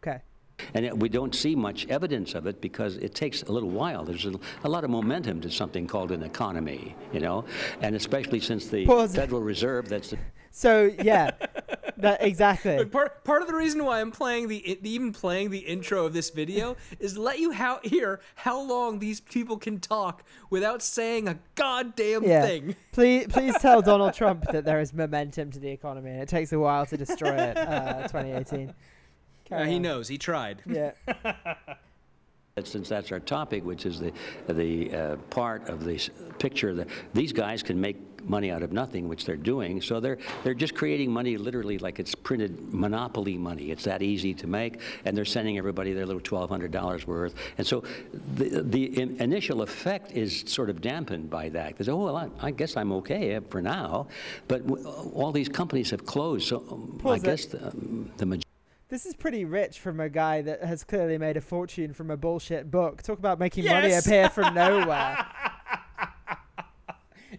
[0.02, 0.22] Okay.
[0.74, 4.04] And yet we don't see much evidence of it because it takes a little while.
[4.04, 4.32] There's a,
[4.64, 7.44] a lot of momentum to something called an economy, you know,
[7.80, 9.14] and especially since the Pause.
[9.14, 10.18] Federal Reserve, that's the
[10.50, 11.30] So yeah,
[11.98, 12.78] that exactly.
[12.78, 16.12] Look, part part of the reason why I'm playing the even playing the intro of
[16.12, 20.82] this video is to let you how, hear how long these people can talk without
[20.82, 22.42] saying a goddamn Yeah.
[22.46, 22.76] thing.
[22.92, 26.52] Please, please tell Donald Trump that there is momentum to the economy, and it takes
[26.52, 27.56] a while to destroy it.
[27.56, 28.72] Uh, 2018.
[29.50, 30.08] Uh, he knows.
[30.08, 30.62] He tried.
[30.66, 30.92] Yeah.
[32.64, 34.12] since that's our topic, which is the
[34.48, 39.08] the uh, part of this picture that these guys can make money out of nothing,
[39.08, 39.80] which they're doing.
[39.80, 43.70] So they're they're just creating money literally like it's printed monopoly money.
[43.70, 47.34] It's that easy to make, and they're sending everybody their little twelve hundred dollars worth.
[47.58, 47.82] And so
[48.34, 51.68] the the in, initial effect is sort of dampened by that.
[51.68, 54.06] Because oh well, I, I guess I'm okay for now,
[54.48, 56.48] but w- all these companies have closed.
[56.48, 57.26] So um, I Pause it.
[57.26, 58.44] guess the, um, the majority.
[58.90, 62.16] This is pretty rich from a guy that has clearly made a fortune from a
[62.16, 63.02] bullshit book.
[63.02, 64.06] Talk about making money Yes.
[64.06, 65.26] appear from nowhere.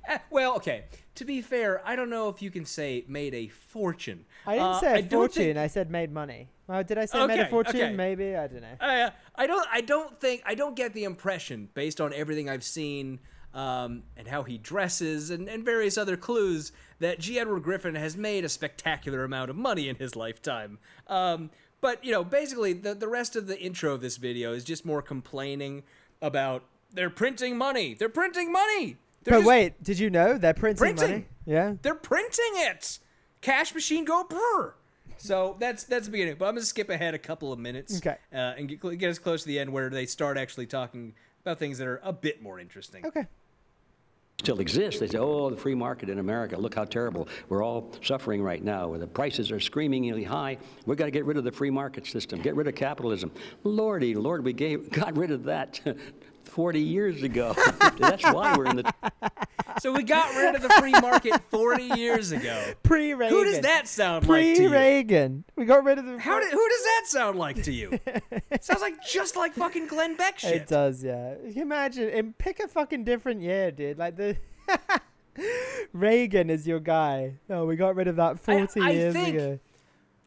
[0.32, 0.86] Well, okay.
[1.16, 4.26] To be fair, I don't know if you can say made a fortune.
[4.48, 5.44] I didn't Uh, say a I fortune.
[5.44, 6.48] think- I said made money.
[6.68, 7.76] Well, did I say made a fortune?
[7.76, 7.94] okay.
[7.96, 8.76] Maybe I don't know.
[8.80, 9.68] Uh, I don't.
[9.72, 10.44] I don't think.
[10.46, 13.20] I don't get the impression, based on everything I've seen
[13.56, 17.40] um, and how he dresses and, and various other clues, that G.
[17.40, 20.78] Edward Griffin has made a spectacular amount of money in his lifetime.
[21.08, 21.50] Um,
[21.82, 24.86] but you know, basically, the the rest of the intro of this video is just
[24.86, 25.82] more complaining
[26.22, 27.96] about they're printing money.
[27.96, 28.98] They're printing money.
[29.24, 31.10] They're But just- wait, did you know they're printing, Printing.
[31.12, 31.26] money?
[31.46, 31.76] Yeah.
[31.82, 33.00] they're printing it.
[33.42, 34.76] Cash machine go brr.
[35.18, 36.36] So that's that's the beginning.
[36.40, 38.16] But I'm gonna skip ahead a couple of minutes, Okay.
[38.34, 41.60] uh, and get, get us close to the end where they start actually talking about
[41.60, 43.06] things that are a bit more interesting.
[43.06, 43.26] Okay.
[44.40, 45.00] Still exists.
[45.00, 47.28] They say, oh, the free market in America, look how terrible.
[47.50, 50.58] We're all suffering right now, where the prices are screamingly high.
[50.86, 53.32] We've got to get rid of the free market system, get rid of capitalism.
[53.64, 55.80] Lordy, Lord, we gave, got rid of that
[56.46, 57.54] 40 years ago.
[57.98, 58.94] That's why we're in the.
[59.82, 62.74] So we got rid of the free market 40 years ago.
[62.84, 63.38] Pre Reagan.
[63.38, 64.70] Who does that sound like to you?
[64.70, 65.44] Pre Reagan.
[65.56, 66.20] We got rid of the.
[66.20, 68.00] How did, who does that sound like to you?
[68.62, 70.54] Sounds like just like fucking Glenn Beck shit.
[70.54, 71.36] It does, yeah.
[71.56, 73.98] Imagine, and pick a fucking different year, dude.
[73.98, 74.38] Like the
[75.94, 77.36] Reagan is your guy.
[77.50, 79.60] Oh, we got rid of that forty I years think- ago.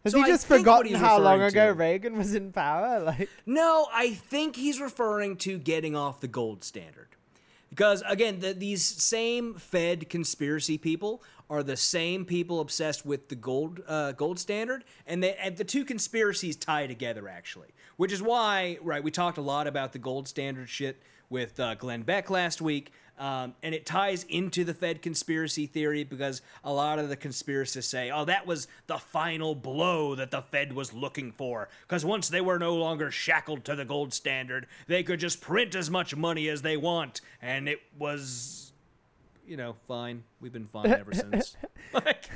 [0.05, 2.99] Has so he just forgotten how long ago to- Reagan was in power?
[3.05, 7.07] Like, No, I think he's referring to getting off the gold standard.
[7.73, 13.35] Because again, the, these same Fed conspiracy people are the same people obsessed with the
[13.35, 17.69] gold uh, gold standard, and, they, and the two conspiracies tie together actually.
[17.97, 19.03] Which is why, right?
[19.03, 21.01] We talked a lot about the gold standard shit
[21.31, 22.93] with uh, Glenn Beck last week,
[23.23, 27.85] um, and it ties into the Fed conspiracy theory because a lot of the conspiracists
[27.85, 32.29] say, "Oh, that was the final blow that the Fed was looking for." Because once
[32.29, 36.17] they were no longer shackled to the gold standard, they could just print as much
[36.17, 38.73] money as they want, and it was,
[39.47, 40.25] you know, fine.
[40.41, 41.57] We've been fine ever since.
[41.95, 42.29] like,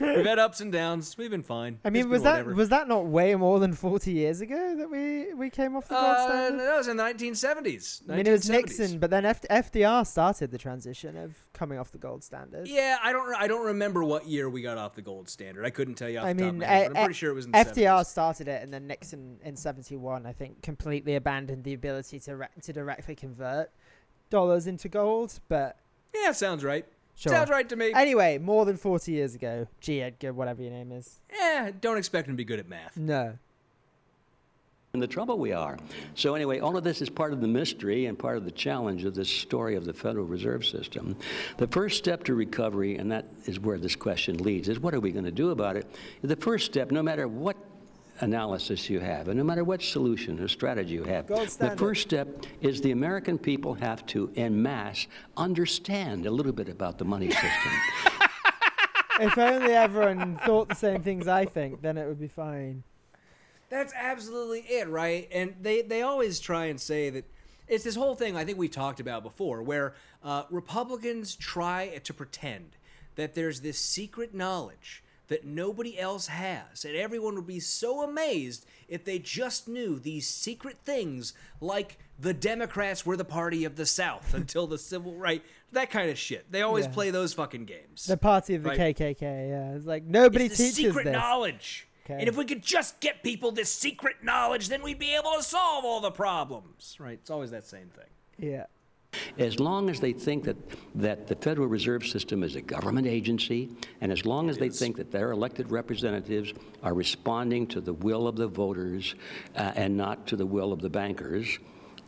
[0.00, 1.16] We've had ups and downs.
[1.18, 1.78] We've been fine.
[1.84, 2.54] I mean, was that whatever.
[2.54, 5.94] was that not way more than forty years ago that we we came off the
[5.94, 6.60] gold Uh, standard?
[6.66, 8.02] that was in the 1970s.
[8.10, 11.92] I mean, it was Nixon, but then F- FDR started the transition of coming off
[11.92, 12.66] the gold standard.
[12.66, 13.34] Yeah, I don't.
[13.36, 15.64] I don't remember what year we got off the gold standard.
[15.66, 16.18] I couldn't tell you.
[16.18, 17.58] Off I the top of mean, my head, I'm pretty sure it was in the
[17.58, 18.06] FDR 70s.
[18.06, 22.46] started it, and then Nixon in '71, I think, completely abandoned the ability to re-
[22.62, 23.70] to directly convert
[24.30, 25.40] dollars into gold.
[25.48, 25.76] But
[26.14, 26.86] Yeah, sounds right.
[27.20, 27.32] Sure.
[27.32, 27.92] Sounds right to me.
[27.94, 30.02] Anyway, more than 40 years ago, G.
[30.02, 31.20] Edgar, whatever your name is.
[31.30, 32.96] Eh, don't expect him to be good at math.
[32.96, 33.38] No.
[34.92, 35.78] in the trouble we are.
[36.16, 39.04] So anyway, all of this is part of the mystery and part of the challenge
[39.04, 41.16] of this story of the Federal Reserve System.
[41.58, 44.98] The first step to recovery, and that is where this question leads, is what are
[44.98, 45.86] we going to do about it?
[46.22, 47.56] The first step, no matter what
[48.20, 52.28] analysis you have, and no matter what solution or strategy you have, the first step
[52.60, 55.06] is the American people have to, en masse,
[55.36, 57.72] understand a little bit about the money system.
[59.20, 62.82] if only everyone thought the same things I think, then it would be fine.
[63.68, 65.28] That's absolutely it, right?
[65.32, 67.24] And they they always try and say that
[67.68, 69.94] it's this whole thing I think we talked about before, where
[70.24, 72.76] uh, Republicans try to pretend
[73.14, 78.66] that there's this secret knowledge that nobody else has, and everyone would be so amazed
[78.88, 83.86] if they just knew these secret things, like the Democrats were the party of the
[83.86, 86.50] South until the civil right, that kind of shit.
[86.50, 86.90] They always Yeah.
[86.92, 88.04] play those fucking games.
[88.06, 88.96] The party of the Right.
[88.96, 89.76] KKK, yeah.
[89.76, 91.12] It's like nobody it's the teaches secret this.
[91.12, 91.86] knowledge.
[92.04, 92.18] Okay.
[92.18, 95.44] And if we could just get people this secret knowledge, then we'd be able to
[95.44, 96.96] solve all the problems.
[96.98, 97.18] Right?
[97.20, 98.06] It's always that same thing.
[98.50, 98.66] Yeah.
[99.38, 100.56] As long as they think that,
[100.96, 104.96] that the Federal Reserve System is a government agency, and as long as they think
[104.96, 106.52] that their elected representatives
[106.82, 109.14] are responding to the will of the voters
[109.56, 111.58] uh, and not to the will of the bankers,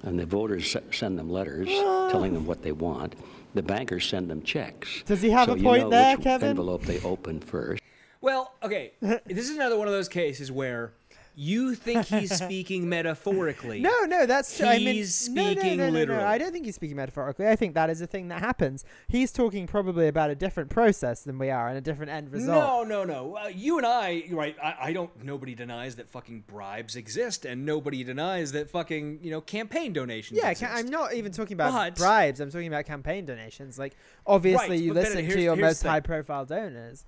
[0.02, 1.68] and the voters s- send them letters
[2.10, 3.14] telling them what they want,
[3.54, 5.02] the bankers send them checks.
[5.06, 6.50] Does he have so a you point know there, which Kevin?
[6.50, 7.82] envelope they open first.
[8.20, 8.92] Well, okay.
[9.00, 10.92] this is another one of those cases where
[11.34, 13.80] you think he's speaking metaphorically.
[13.80, 14.66] No, no, that's true.
[14.66, 16.22] I mean, He's no, no, speaking no, no, no, literally.
[16.24, 17.48] I don't think he's speaking metaphorically.
[17.48, 18.84] I think that is a thing that happens.
[19.08, 22.88] He's talking probably about a different process than we are and a different end result.
[22.88, 23.36] No, no, no.
[23.36, 24.56] Uh, you and I, right?
[24.62, 25.10] I, I don't.
[25.24, 30.38] Nobody denies that fucking bribes exist, and nobody denies that fucking you know campaign donations.
[30.42, 30.70] Yeah, exist.
[30.70, 32.40] ca- I'm not even talking about But- bribes.
[32.40, 33.78] I'm talking about campaign donations.
[33.78, 37.04] Like, obviously, Right, you listen to your most high-profile donors.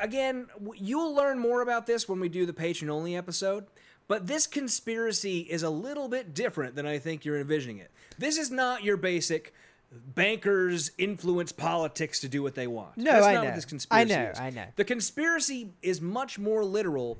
[0.00, 3.66] Again, you'll learn more about this when we do the patron only episode.
[4.08, 7.90] But this conspiracy is a little bit different than I think you're envisioning it.
[8.18, 9.54] This is not your basic
[9.90, 12.96] bankers influence politics to do what they want.
[12.96, 13.48] No, That's I not know.
[13.48, 14.40] what this conspiracy I know, is.
[14.40, 14.64] I know.
[14.76, 17.18] The conspiracy is much more literal.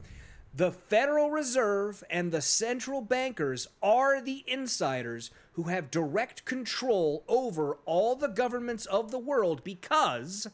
[0.54, 7.78] The Federal Reserve and the central bankers are the insiders who have direct control over
[7.84, 10.46] all the governments of the world because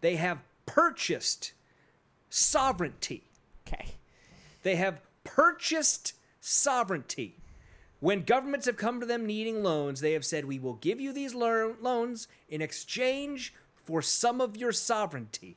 [0.00, 0.38] they have
[0.74, 1.52] purchased
[2.28, 3.24] sovereignty.
[3.66, 3.94] Okay.
[4.62, 7.36] They have purchased sovereignty.
[7.98, 11.12] When governments have come to them needing loans, they have said, We will give you
[11.12, 13.52] these lo- loans in exchange
[13.84, 15.56] for some of your sovereignty.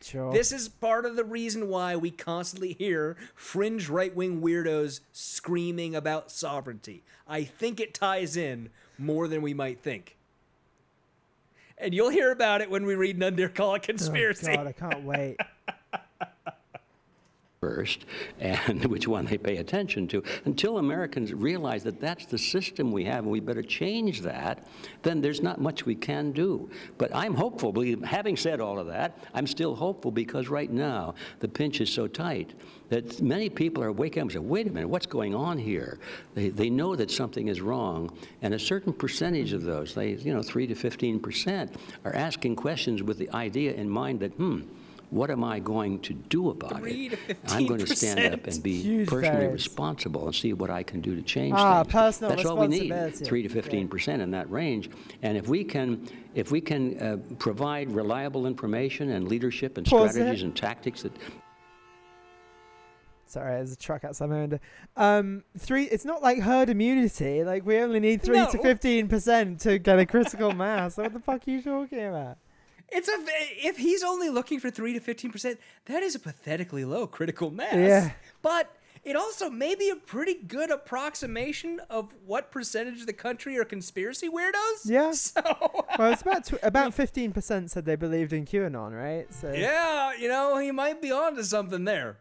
[0.00, 0.32] Sure.
[0.32, 5.94] This is part of the reason why we constantly hear fringe right wing weirdos screaming
[5.94, 7.02] about sovereignty.
[7.26, 10.17] I think it ties in more than we might think.
[11.80, 14.52] And you'll hear about it when we read None Dare Call a oh, Conspiracy.
[14.52, 15.36] Oh, God, I can't wait.
[17.60, 18.04] first
[18.38, 23.04] and which one they pay attention to until americans realize that that's the system we
[23.04, 24.66] have and we better change that
[25.02, 26.68] then there's not much we can do.
[26.98, 31.48] But i'm hopeful having said all of that i'm still hopeful because right now the
[31.48, 32.54] pinch is so tight
[32.88, 35.98] that many people are waking up and saying wait a minute what's going on here?
[36.34, 40.32] They, they know that something is wrong and a certain percentage of those they you
[40.32, 44.60] know 3 to 15 percent are asking questions with the idea in mind that hmm
[45.10, 47.46] what am I going to do about Three it?
[47.46, 49.52] to I'm going to stand up and be Huge personally variance.
[49.66, 51.92] responsible and see what I can do to change Ah, things.
[51.92, 54.90] personal That's all we need, three to fifteen percent in that range.
[55.22, 60.12] And if we can, if we can uh, provide reliable information and leadership and Pause
[60.12, 60.44] strategies it.
[60.46, 61.12] and tactics that
[63.26, 64.58] Sorry, there's a truck outside my window.
[64.96, 65.84] Um, three.
[65.84, 67.44] It's not like herd immunity.
[67.44, 70.96] Like we only need three to fifteen percent to get a critical mass.
[70.96, 72.38] What the fuck are you talking about?
[72.90, 73.16] It's a
[73.66, 77.50] if he's only looking for three to fifteen percent, that is a pathetically low critical
[77.50, 77.74] mass.
[77.74, 78.10] Yeah.
[78.42, 78.74] But
[79.04, 83.64] it also may be a pretty good approximation of what percentage of the country are
[83.64, 84.84] conspiracy weirdos.
[84.86, 85.12] Yeah.
[85.14, 85.42] So
[85.98, 89.32] Well, it's about tw- about fifteen percent said they believed in QAnon, right?
[89.34, 92.18] So yeah, you know he might be onto something there.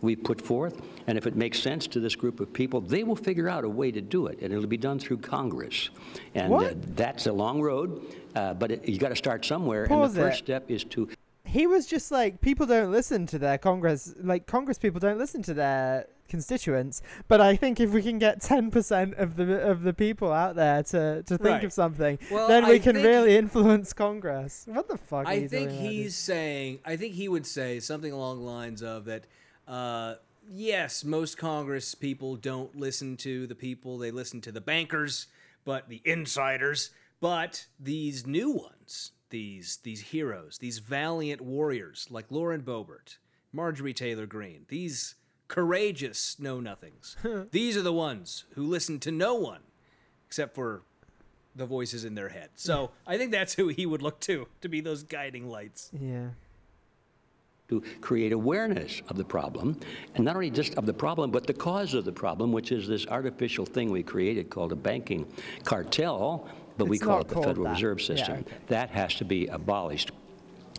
[0.00, 3.16] We've put forth, and if it makes sense to this group of people, they will
[3.16, 5.90] figure out a way to do it, and it'll be done through Congress.
[6.34, 10.16] And uh, that's a long road, uh, but it, you got to start somewhere, Pause
[10.16, 11.08] and the first step is to
[11.44, 15.42] he was just like people don't listen to their congress like congress people don't listen
[15.42, 19.92] to their constituents but i think if we can get 10% of the of the
[19.92, 21.64] people out there to to think Right.
[21.64, 25.34] of something Well, then we I can really influence congress what the fuck are I
[25.34, 26.02] you think doing, Andy?
[26.04, 26.78] he's saying.
[26.86, 29.24] I think he would say something along the lines of that.
[29.66, 30.14] Uh,
[30.48, 35.26] yes, most Congress people don't listen to the people; they listen to the bankers,
[35.64, 36.90] but the insiders.
[37.20, 43.18] But these new ones, these these heroes, these valiant warriors like Lauren Boebert,
[43.52, 45.14] Marjorie Taylor Greene, these
[45.48, 47.16] courageous know nothings.
[47.50, 49.60] these are the ones who listen to no one
[50.26, 50.82] except for
[51.54, 52.48] the voices in their head.
[52.54, 55.90] So I think that's who he would look to to be those guiding lights.
[55.92, 56.28] yeah
[57.72, 59.78] to create awareness of the problem,
[60.14, 62.86] and not only just of the problem, but the cause of the problem, which is
[62.86, 65.26] this artificial thing we created called a banking
[65.64, 66.46] cartel,
[66.76, 67.72] but we call it the Federal that.
[67.72, 68.40] Reserve System.
[68.40, 68.56] okay.
[68.68, 70.10] That has to be abolished.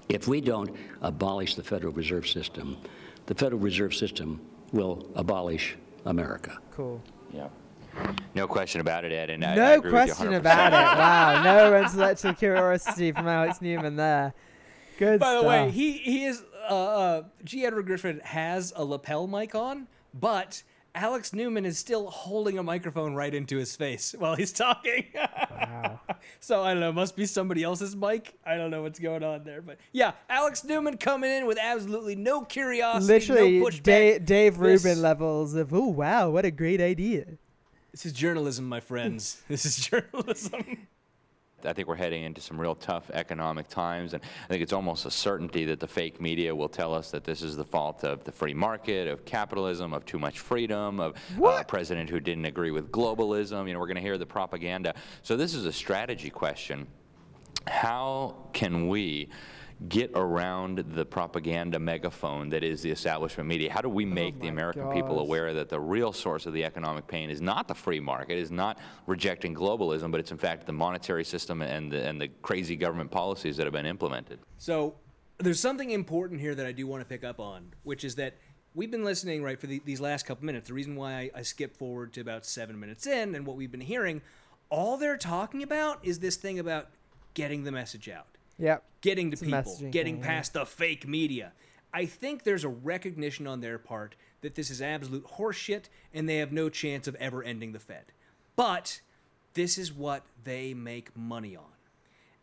[0.10, 2.78] If we don't abolish the Federal Reserve System,
[3.26, 4.40] the Federal Reserve System
[4.72, 5.76] will abolish
[6.06, 6.60] America.
[6.72, 7.48] cool Yeah.
[8.34, 9.30] No question about it, Ed.
[9.30, 13.96] And I, I no agree question about it wow no intellectual curiosity from alex newman
[13.96, 14.34] there
[14.98, 17.66] good By the way, he he is uh, uh, G.
[17.66, 20.64] Edward Griffin has a lapel mic on, but
[20.96, 25.06] Alex Newman is still holding a microphone right into his face while he's talking.
[26.40, 28.38] so I don't know, must be somebody else's mic.
[28.46, 32.16] I don't know what's going on there, but yeah, Alex Newman coming in with absolutely
[32.16, 33.70] no curiosity, literally no
[34.20, 37.26] dave This- rubin levels of oh wow what a great idea
[37.92, 39.42] This is journalism, my friends.
[39.48, 40.88] this is journalism.
[41.66, 45.06] I think we're heading into some real tough economic times, and I think it's almost
[45.06, 48.24] a certainty that the fake media will tell us that this is the fault of
[48.24, 52.46] the free market, of capitalism, of too much freedom, of uh, a president who didn't
[52.46, 53.68] agree with globalism.
[53.68, 54.94] You know, we're going to hear the propaganda.
[55.22, 56.88] So this is a strategy question.
[57.68, 59.30] How can we
[59.90, 63.72] get around the propaganda megaphone that is the establishment media?
[63.72, 66.54] How do we oh make the my American people aware that the real source of
[66.54, 70.38] the economic pain is not the free market, is not rejecting globalism, but it's in
[70.38, 74.40] fact the monetary system and the, and the crazy government policies that have been implemented?
[74.58, 74.96] So
[75.38, 78.36] there's something important here that I do want to pick up on, which is that
[78.76, 80.68] we've been listening right for the, these last couple minutes.
[80.68, 83.72] The reason why I, I skipped forward to about seven minutes in and what we've
[83.72, 84.22] been hearing,
[84.70, 86.90] all they're talking about is this thing about
[87.34, 90.30] getting the message out, yep getting to It's people, getting thing, yeah.
[90.30, 91.52] past the fake media.
[91.94, 96.38] I think there's a recognition on their part that this is absolute horseshit and they
[96.38, 98.06] have no chance of ever ending the Fed.
[98.56, 99.02] But
[99.54, 101.66] this is what they make money on.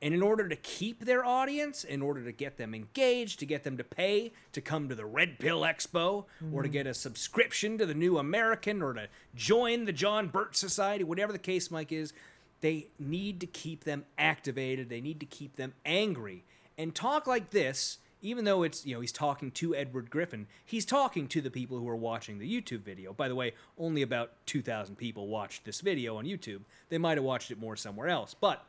[0.03, 3.65] And in order to keep their audience, in order to get them engaged, to get
[3.65, 6.73] them to pay to come to the Red Pill Expo, or to mm-hmm.
[6.73, 11.33] get a subscription to the New American, or to join the John Birch Society, whatever
[11.33, 12.15] the case, Mike is,
[12.61, 14.89] they need to keep them activated.
[14.89, 16.45] They need to keep them angry.
[16.77, 20.85] And talk like this, even though it's, you know, he's talking to Edward Griffin, he's
[20.85, 23.13] talking to the people who are watching the YouTube video.
[23.13, 26.61] By the way, only about 2,000 people watched this video on YouTube.
[26.89, 28.35] They might have watched it more somewhere else.
[28.39, 28.65] But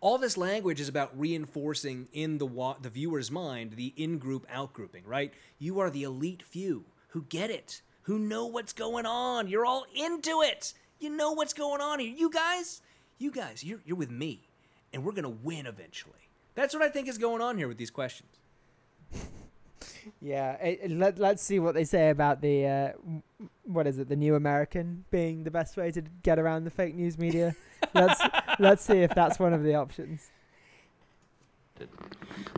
[0.00, 5.04] all this language is about reinforcing in the wa- the viewer's mind the in-group out-grouping,
[5.06, 5.32] right?
[5.58, 9.48] You are the elite few who get it, who know what's going on.
[9.48, 10.74] You're all into it.
[10.98, 12.12] You know what's going on here.
[12.16, 12.80] You guys,
[13.18, 14.48] you guys, you're you're with me,
[14.92, 16.14] and we're gonna win eventually.
[16.54, 18.30] That's what I think is going on here with these questions.
[20.22, 22.92] Yeah, it, it- let, let's see what they say about the uh,
[23.64, 26.94] what is it, the New American being the best way to get around the fake
[26.94, 27.56] news media.
[27.94, 28.20] let's
[28.60, 30.30] let's see if that's one of the options.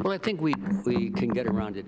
[0.03, 1.86] Well, I think we, we can get around it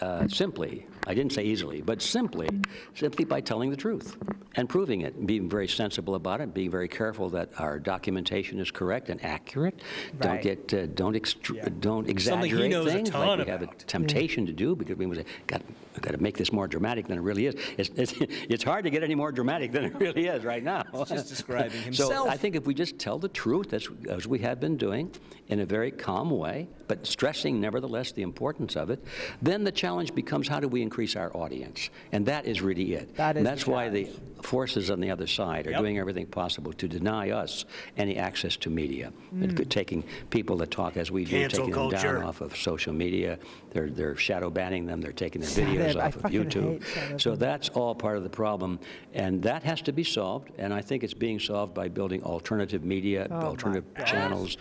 [0.00, 0.86] uh, simply.
[1.06, 2.48] I didn't say easily, but simply,
[2.94, 4.16] simply by telling the truth
[4.56, 8.70] and proving it, being very sensible about it, being very careful that our documentation is
[8.70, 9.80] correct and accurate.
[10.20, 13.62] Don't get, uh, don't extr- don't Something he exaggerate a things ton like we have
[13.62, 15.62] a temptation to do because we say, "God,
[15.96, 18.14] I've got to make this more dramatic than it really is." It's, it's,
[18.48, 20.84] it's hard to get any more dramatic than it really is right now.
[21.06, 22.10] just describing himself.
[22.20, 22.28] So.
[22.28, 25.14] I think if we just tell the truth, as, as we have been doing,
[25.48, 28.98] in a very calm way, but stressing nevertheless the importance of it,
[29.40, 31.88] then the challenge becomes how do we increase our audience?
[32.10, 33.14] And that is really it.
[33.14, 34.08] That is and the that's why the
[34.42, 35.80] forces on the other side are Yep.
[35.80, 37.64] doing everything possible to deny us
[37.96, 39.12] any access to media.
[39.40, 41.40] And taking people that talk as we do, Mm.
[41.42, 43.38] Cancel taking them down off of social media.
[43.70, 45.00] They're, they're shadow banning them.
[45.00, 46.82] They're taking their Shadow- videos I off of YouTube.
[46.82, 48.80] hate So that's all part of the problem.
[49.14, 50.48] And that has to be solved.
[50.58, 54.56] And I think it's being solved by building alternative media, Oh alternative channels,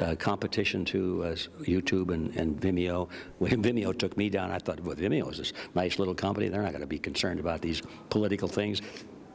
[0.00, 3.08] uh, competition to uh, s- YouTube and, and Vimeo.
[3.38, 6.48] When Vimeo took me down, I thought, well, Vimeo is this nice little company.
[6.48, 8.82] They're not going to be concerned about these political things.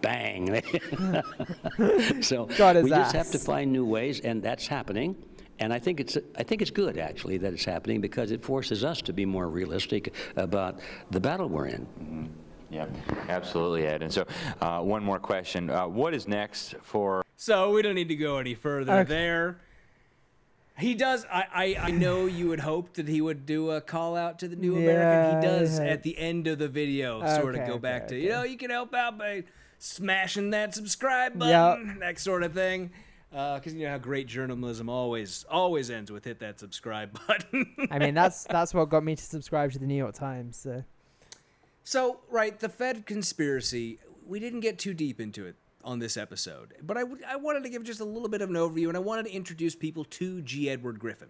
[0.01, 0.61] Bang!
[2.21, 5.15] so Got his we just have to find new ways, and that's happening.
[5.59, 8.83] And I think it's I think it's good actually that it's happening because it forces
[8.83, 10.79] us to be more realistic about
[11.11, 12.29] the battle we're in.
[12.69, 12.87] Yeah,
[13.29, 14.01] absolutely, Ed.
[14.01, 14.25] And so,
[14.59, 17.23] uh, one more question: uh, What is next for?
[17.37, 19.09] So we don't need to go any further Okay.
[19.09, 19.59] there.
[20.77, 21.25] He does.
[21.31, 24.47] I, I, I know you would hope that he would do a call out to
[24.47, 25.35] the new American.
[25.35, 28.15] He does at the end of the video, sort of Okay, go okay, back to,
[28.15, 28.23] okay.
[28.23, 29.43] you know, you can help out by
[29.77, 31.39] smashing that subscribe Yep.
[31.41, 32.89] button, that sort of thing.
[33.31, 37.87] Uh, because you know how great journalism always always ends with hit that subscribe button.
[37.89, 40.55] I mean, that's that's what got me to subscribe to the New York Times.
[40.57, 40.83] So
[41.83, 46.73] So, right, the Fed conspiracy, we didn't get too deep into it on this episode,
[46.81, 48.97] but I, w- I wanted to give just a little bit of an overview, and
[48.97, 50.69] I wanted to introduce people to G.
[50.69, 51.29] Edward Griffin,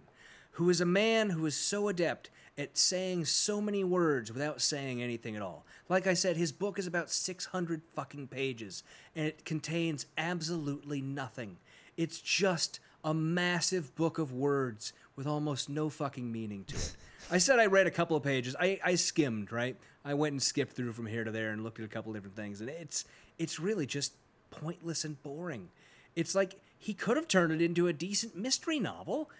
[0.52, 5.02] who is a man who is so adept at saying so many words without saying
[5.02, 5.66] anything at all.
[5.88, 8.84] Like I said, his book is about 600 fucking pages,
[9.16, 11.56] and it contains absolutely nothing.
[11.96, 16.96] It's just a massive book of words with almost no fucking meaning to it.
[17.30, 18.54] I said I read a couple of pages.
[18.58, 19.76] I, I skimmed, right?
[20.04, 22.36] I went and skipped through from here to there and looked at a couple different
[22.36, 23.04] things, and it's
[23.38, 24.12] it's really just
[24.60, 25.68] pointless and boring.
[26.16, 29.30] It's like he could have turned it into a decent mystery novel,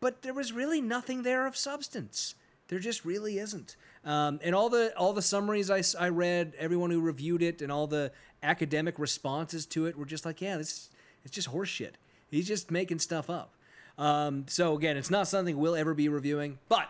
[0.00, 2.34] but there was really nothing there of substance.
[2.68, 3.76] There just really isn't.
[4.04, 7.72] Um, and all the all the summaries I, I read, everyone who reviewed it, and
[7.72, 8.12] all the
[8.42, 10.90] academic responses to it were just like, yeah, this
[11.24, 11.92] it's just horseshit.
[12.30, 13.54] He's just making stuff up.
[13.96, 16.88] Um, so again, it's not something we'll ever be reviewing, but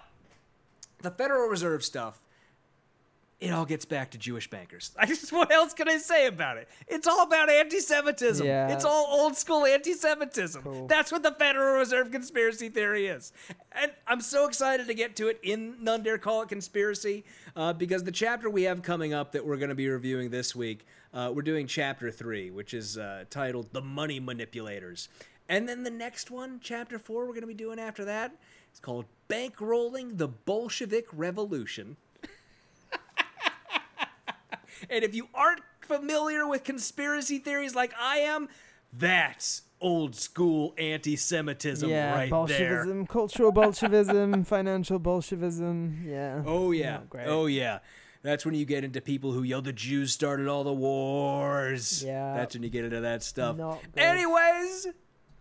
[1.03, 2.21] the Federal Reserve stuff,
[3.41, 4.93] it all gets back to Jewish bankers.
[4.99, 6.69] I just what else can I say about it?
[6.89, 8.45] It's all about anti-Semitism.
[8.45, 8.73] Yeah.
[8.73, 10.63] It's all old school anti-Semitism.
[10.63, 10.87] Cool.
[10.87, 13.33] That's what the Federal Reserve conspiracy theory is.
[13.73, 17.25] And I'm so excited to get to it in None Dare Call It Conspiracy
[17.55, 20.57] uh, because the chapter we have coming up that we're going to be reviewing this
[20.57, 20.85] week,
[21.15, 25.09] uh, we're doing chapter three, which is uh, titled "The Money Manipulators."
[25.49, 28.33] And then the next one, chapter four, we're going to be doing after that.
[28.71, 31.97] It's called Bankrolling the Bolshevik Revolution.
[34.91, 38.49] And if you aren't familiar with conspiracy theories like I am,
[38.93, 42.31] that's old school anti Semitism yeah, right there.
[42.31, 46.05] Bolshevism, cultural Bolshevism, financial Bolshevism.
[46.07, 46.43] Yeah.
[46.47, 47.01] Oh, yeah.
[47.27, 47.79] Oh, yeah.
[48.23, 52.03] That's when you get into people who yell the Jews started all the wars.
[52.05, 52.35] Yeah.
[52.35, 53.57] That's when you get into that stuff.
[53.57, 54.03] Not good.
[54.03, 54.89] Anyways,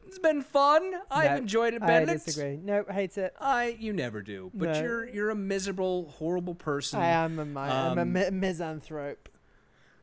[0.08, 0.94] it's been fun.
[1.12, 2.26] I've enjoyed it, I Benedict.
[2.26, 2.58] disagree.
[2.58, 3.36] No, hate it.
[3.40, 4.82] I you never do, but No.
[4.82, 7.00] you're you're a miserable, horrible person.
[7.00, 9.30] I am a, mi- I'm a Um, mi- misanthrope.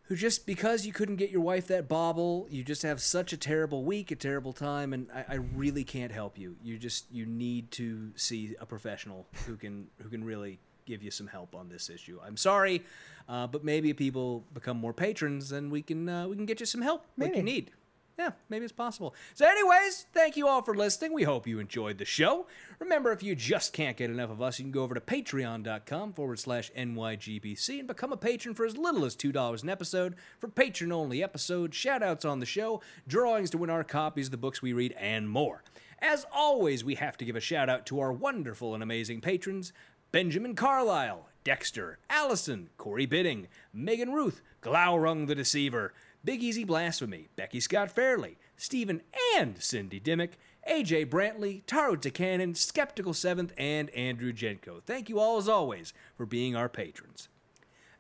[0.09, 3.39] who just because you couldn't get your wife that bauble, you just have such a
[3.39, 6.57] terrible week, a terrible time, and I, I really can't help you.
[6.63, 11.11] You just you need to see a professional who can who can really give you
[11.11, 12.21] some help on this issue.
[12.23, 12.83] I'm sorry,
[13.31, 16.61] uh, but maybe if people become more patrons, then we can uh, we can get
[16.61, 17.71] you some help like you need.
[18.19, 19.13] Yeah, maybe it's possible.
[19.35, 21.13] So, anyways, thank you all for listening.
[21.13, 22.47] We hope you enjoyed the show.
[22.79, 26.13] Remember, if you just can't get enough of us, you can go over to patreon.com
[26.13, 30.47] forward slash NYGBC and become a patron for as little as $2 an episode for
[30.47, 34.37] patron only episodes, shout outs on the show, drawings to win our copies of the
[34.37, 35.65] books we read, and more.
[35.99, 39.73] As always, we have to give a shout out to our wonderful and amazing patrons
[40.13, 45.93] Benjamin Carlisle, Dexter, Allison, Corey Bidding, Megan Ruth, Glaurung the Deceiver,
[46.25, 49.03] Big Easy Blasphemy, Becky Scott Fairley, Stephen
[49.37, 54.83] and Cindy Dimmick, AJ Brantley, Taro DeCannon, Skeptical Seventh, and Andrew Jenko.
[54.83, 57.29] Thank you all as always for being our patrons.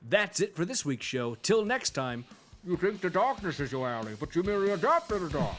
[0.00, 1.34] That's it for this week's show.
[1.36, 2.24] Till next time,
[2.66, 5.56] you think the darkness is your alley, but you merely adapt to the dark.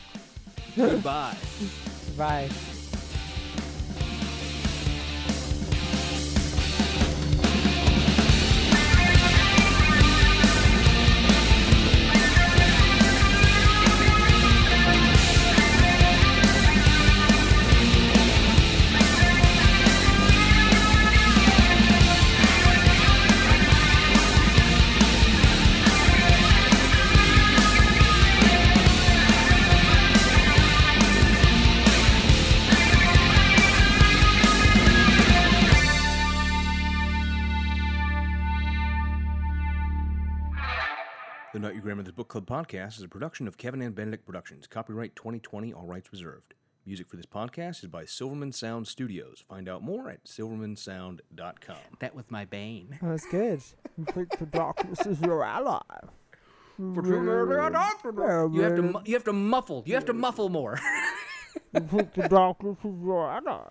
[0.75, 1.37] Goodbye.
[2.17, 2.49] Bye.
[42.15, 44.67] Book Club podcast is a production of Kevin and Benedict Productions.
[44.67, 46.53] Copyright 2020, all rights reserved.
[46.85, 49.43] Music for this podcast is by Silverman Sound Studios.
[49.49, 51.75] Find out more at silvermansound.com.
[51.99, 52.97] That was my bane.
[53.03, 53.61] Oh, that's good.
[53.97, 55.81] You think the darkness is your ally.
[56.79, 59.83] You have to mu- you have to muffle.
[59.85, 60.79] You have to muffle more.
[61.73, 63.67] You think the darkness is your ally.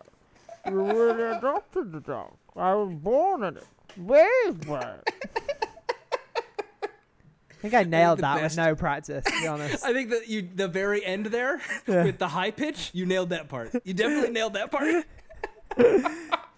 [0.66, 2.34] You really adopted the dark.
[2.56, 3.66] I was born in it.
[3.96, 5.63] Raised by it.
[7.64, 8.58] I think I nailed that best.
[8.58, 9.82] with no practice, to be honest.
[9.86, 13.48] I think that you the very end there with the high pitch, you nailed that
[13.48, 13.70] part.
[13.84, 15.06] You definitely nailed that part.